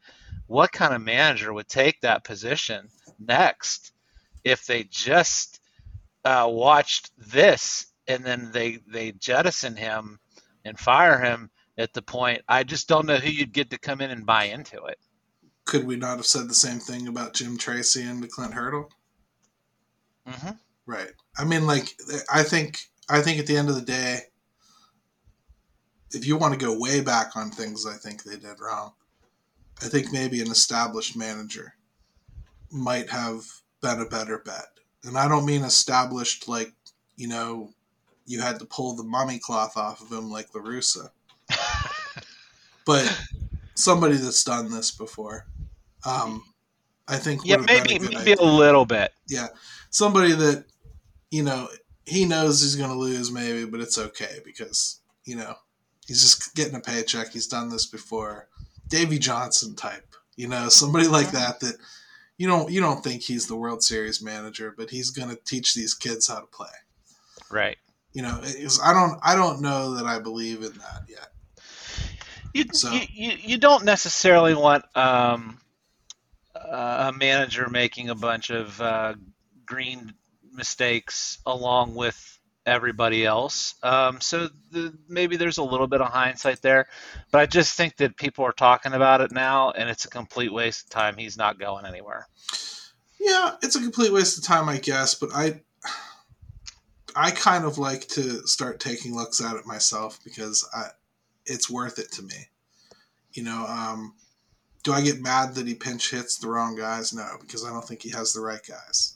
[0.48, 2.90] what kind of manager would take that position
[3.20, 3.92] next
[4.44, 5.60] if they just
[6.24, 10.20] uh, watched this and then they they jettison him
[10.64, 12.42] and fire him at the point.
[12.48, 14.98] I just don't know who you'd get to come in and buy into it.
[15.66, 18.92] Could we not have said the same thing about Jim Tracy and Clint Hurdle?
[20.28, 20.52] Mm-hmm.
[20.86, 21.12] Right.
[21.38, 21.96] I mean, like,
[22.32, 22.80] I think,
[23.10, 24.20] I think at the end of the day,
[26.12, 28.94] if you want to go way back on things, I think they did wrong.
[29.84, 31.74] I think maybe an established manager
[32.72, 33.44] might have
[33.82, 34.68] been a better bet.
[35.04, 36.74] And I don't mean established like,
[37.18, 37.72] you know,
[38.26, 41.10] you had to pull the mummy cloth off of him like La Russa.
[42.86, 43.22] but
[43.76, 45.46] somebody that's done this before.
[46.06, 46.44] Um,
[47.08, 48.36] I think yeah, maybe maybe idea.
[48.40, 49.12] a little bit.
[49.28, 49.48] Yeah,
[49.92, 50.66] somebody that
[51.30, 51.68] you know
[52.06, 55.54] he knows he's going to lose, maybe, but it's okay because you know
[56.08, 57.32] he's just getting a paycheck.
[57.32, 58.48] He's done this before.
[58.88, 61.78] Davey Johnson type, you know, somebody like that that
[62.38, 65.74] you don't you don't think he's the World Series manager, but he's going to teach
[65.74, 66.68] these kids how to play.
[67.50, 67.78] Right.
[68.16, 68.42] You know,
[68.82, 71.28] I don't I don't know that I believe in that yet.
[72.54, 72.90] You, so.
[72.94, 75.60] you, you, you don't necessarily want um,
[76.56, 79.16] a manager making a bunch of uh,
[79.66, 80.14] green
[80.54, 83.76] mistakes along with everybody else.
[83.84, 86.88] Um, so the, maybe there's a little bit of hindsight there,
[87.34, 90.54] but I just think that people are talking about it now, and it's a complete
[90.54, 91.18] waste of time.
[91.18, 92.30] He's not going anywhere.
[93.20, 95.16] Yeah, it's a complete waste of time, I guess.
[95.16, 95.60] But I,
[97.16, 100.90] I kind of like to start taking looks at it myself because I,
[101.46, 102.50] it's worth it to me.
[103.34, 104.14] You know, um,
[104.84, 107.14] do I get mad that he pinch hits the wrong guys?
[107.14, 109.16] No, because I don't think he has the right guys.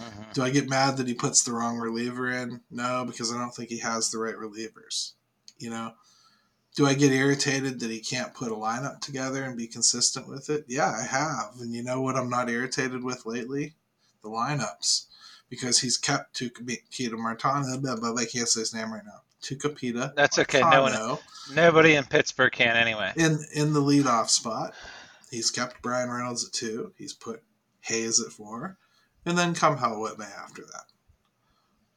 [0.00, 0.22] Mm-hmm.
[0.32, 2.60] Do I get mad that he puts the wrong reliever in?
[2.70, 5.12] No, because I don't think he has the right relievers.
[5.58, 5.92] You know,
[6.76, 10.48] do I get irritated that he can't put a lineup together and be consistent with
[10.50, 10.64] it?
[10.68, 11.54] Yeah, I have.
[11.60, 13.74] And you know what I'm not irritated with lately?
[14.22, 15.06] The lineups.
[15.48, 19.22] Because he's kept Tucupita Martano, but I can't say his name right now.
[19.42, 20.14] Tucupita.
[20.14, 20.60] That's okay.
[20.60, 21.18] no one,
[21.54, 23.12] nobody in Pittsburgh can anyway.
[23.16, 24.74] In in the leadoff spot,
[25.30, 26.92] he's kept Bryan Reynolds at two.
[26.98, 27.42] He's put
[27.80, 28.76] Hayes at four
[29.24, 30.84] and then come hell what may after that.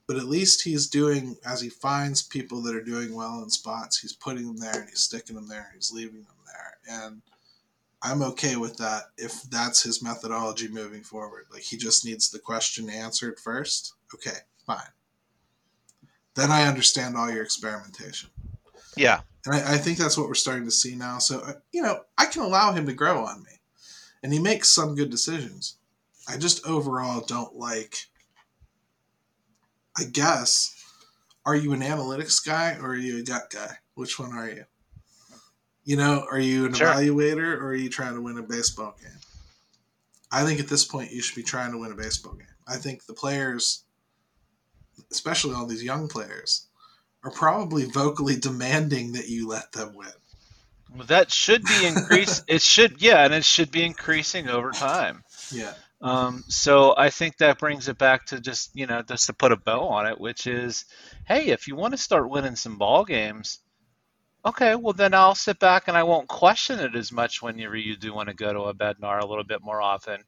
[0.07, 3.99] But at least he's doing, as he finds people that are doing well in spots,
[3.99, 6.77] he's putting them there and he's sticking them there and he's leaving them there.
[6.89, 7.21] And
[8.03, 11.45] I'm okay with that if that's his methodology moving forward.
[11.51, 13.93] Like he just needs the question answered first.
[14.13, 14.79] Okay, fine.
[16.35, 18.29] Then I understand all your experimentation.
[18.95, 19.21] Yeah.
[19.45, 21.19] And I, I think that's what we're starting to see now.
[21.19, 23.51] So, uh, you know, I can allow him to grow on me.
[24.23, 25.77] And he makes some good decisions.
[26.27, 27.95] I just overall don't like.
[29.97, 30.73] I guess,
[31.45, 33.77] are you an analytics guy or are you a gut guy?
[33.95, 34.65] Which one are you?
[35.83, 36.87] You know, are you an sure.
[36.87, 39.17] evaluator or are you trying to win a baseball game?
[40.31, 42.47] I think at this point you should be trying to win a baseball game.
[42.67, 43.83] I think the players,
[45.11, 46.67] especially all these young players,
[47.23, 50.07] are probably vocally demanding that you let them win.
[50.95, 52.43] Well, that should be increased.
[52.47, 55.23] it should, yeah, and it should be increasing over time.
[55.51, 55.73] Yeah.
[56.01, 59.51] Um, so I think that brings it back to just you know just to put
[59.51, 60.85] a bow on it, which is,
[61.25, 63.59] hey, if you want to start winning some ball games,
[64.45, 67.73] okay, well then I'll sit back and I won't question it as much when you
[67.73, 70.23] you do want to go to a Bednar a little bit more often,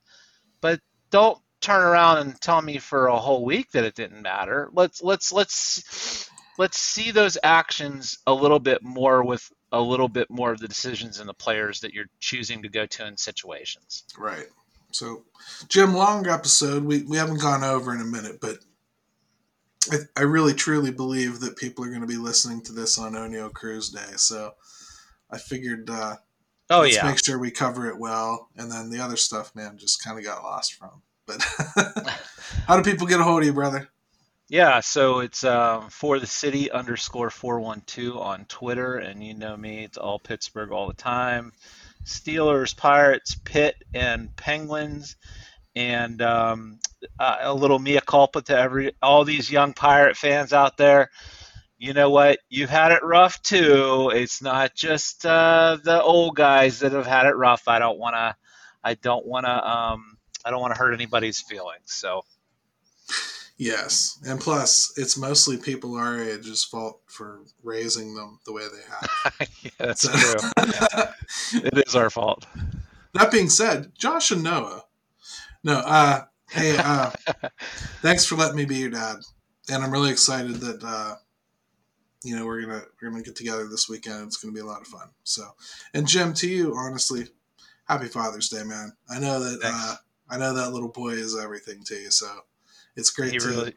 [0.62, 4.70] but don't turn around and tell me for a whole week that it didn't matter.
[4.74, 10.30] Let's let's let's let's see those actions a little bit more with a little bit
[10.30, 14.04] more of the decisions and the players that you're choosing to go to in situations.
[14.18, 14.46] Right.
[14.92, 15.24] So,
[15.68, 16.84] Jim, long episode.
[16.84, 18.60] We, we haven't gone over in a minute, but
[19.92, 23.14] I, I really truly believe that people are going to be listening to this on
[23.14, 24.14] Oneil Cruz Day.
[24.16, 24.54] So,
[25.30, 26.16] I figured, uh,
[26.70, 29.78] oh let's yeah, make sure we cover it well, and then the other stuff, man,
[29.78, 31.02] just kind of got lost from.
[31.26, 31.42] But
[32.68, 33.90] how do people get a hold of you, brother?
[34.50, 39.34] Yeah, so it's um, for the city underscore four one two on Twitter, and you
[39.34, 41.52] know me, it's all Pittsburgh all the time.
[42.06, 45.16] Steelers, Pirates, Pitt, and Penguins.
[45.76, 46.80] And um,
[47.20, 51.10] uh, a little mea culpa to every all these young Pirate fans out there.
[51.78, 52.40] You know what?
[52.50, 54.12] You've had it rough too.
[54.14, 57.68] It's not just uh, the old guys that have had it rough.
[57.68, 58.36] I don't want to.
[58.84, 59.70] I don't want to.
[59.70, 61.86] Um, I don't want to hurt anybody's feelings.
[61.94, 62.24] So
[63.58, 68.82] Yes, and plus, it's mostly people our age's fault for raising them the way they
[68.90, 69.50] have.
[69.64, 70.12] yeah, that's so.
[70.12, 70.50] true.
[71.64, 72.48] it is our fault.
[73.14, 74.86] that being said, Josh and Noah.
[75.64, 77.12] No, uh, hey, uh,
[78.02, 79.18] thanks for letting me be your dad,
[79.70, 81.16] and I'm really excited that uh,
[82.24, 84.28] you know we're gonna we're gonna get together this weekend.
[84.28, 85.10] It's gonna be a lot of fun.
[85.24, 85.44] So,
[85.94, 87.28] and Jim, to you, honestly,
[87.86, 88.94] happy Father's Day, man.
[89.10, 89.96] I know that uh,
[90.30, 92.28] I know that little boy is everything to you, so
[92.96, 93.74] it's great He to really,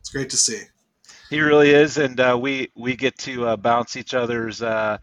[0.00, 0.62] it's great to see.
[1.30, 4.98] he really is, and uh, we we get to uh, bounce each other's uh,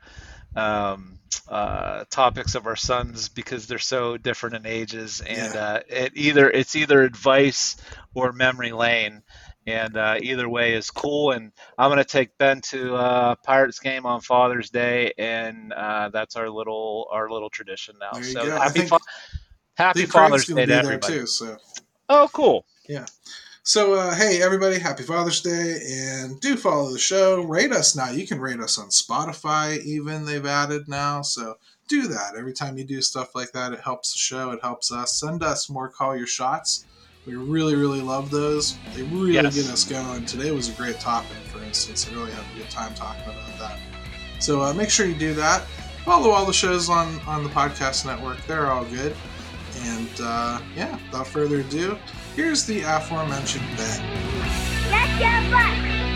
[0.55, 5.61] um, uh, topics of our sons because they're so different in ages, and Yeah.
[5.61, 7.77] uh, it either it's either advice
[8.13, 9.21] or memory lane.
[9.65, 11.31] And uh, either way is cool.
[11.31, 16.35] And I'm gonna take Ben to uh, Pirates game on Father's Day, and uh, that's
[16.35, 18.19] our little our little tradition now.
[18.19, 18.59] So go.
[18.59, 18.99] Happy fa-
[19.75, 21.19] happy Father's Day to everybody.
[21.19, 21.27] too.
[21.27, 21.57] So.
[22.09, 22.65] Oh, cool.
[23.65, 27.43] So, uh, hey, everybody, happy Father's Day, and do follow the show.
[27.43, 28.09] Rate us now.
[28.09, 31.21] You can rate us on Spotify, even, they've added now.
[31.21, 31.55] So,
[31.87, 32.33] do that.
[32.37, 35.17] Every time you do stuff like that, it helps the show, it helps us.
[35.17, 36.85] Send us more Call Your Shots.
[37.25, 38.77] We really, really love those.
[38.95, 39.55] They really Yes.
[39.55, 40.25] get us going.
[40.25, 42.05] Today was a great topic, for instance.
[42.09, 43.79] I really had a good time talking about that.
[44.39, 45.61] So, uh, make sure you do that.
[46.03, 49.15] Follow all the shows on, on the podcast network, they're all good.
[49.83, 51.97] And, uh, yeah, without further ado,
[52.35, 54.01] Here's the aforementioned Ben.
[55.51, 56.12] Butt!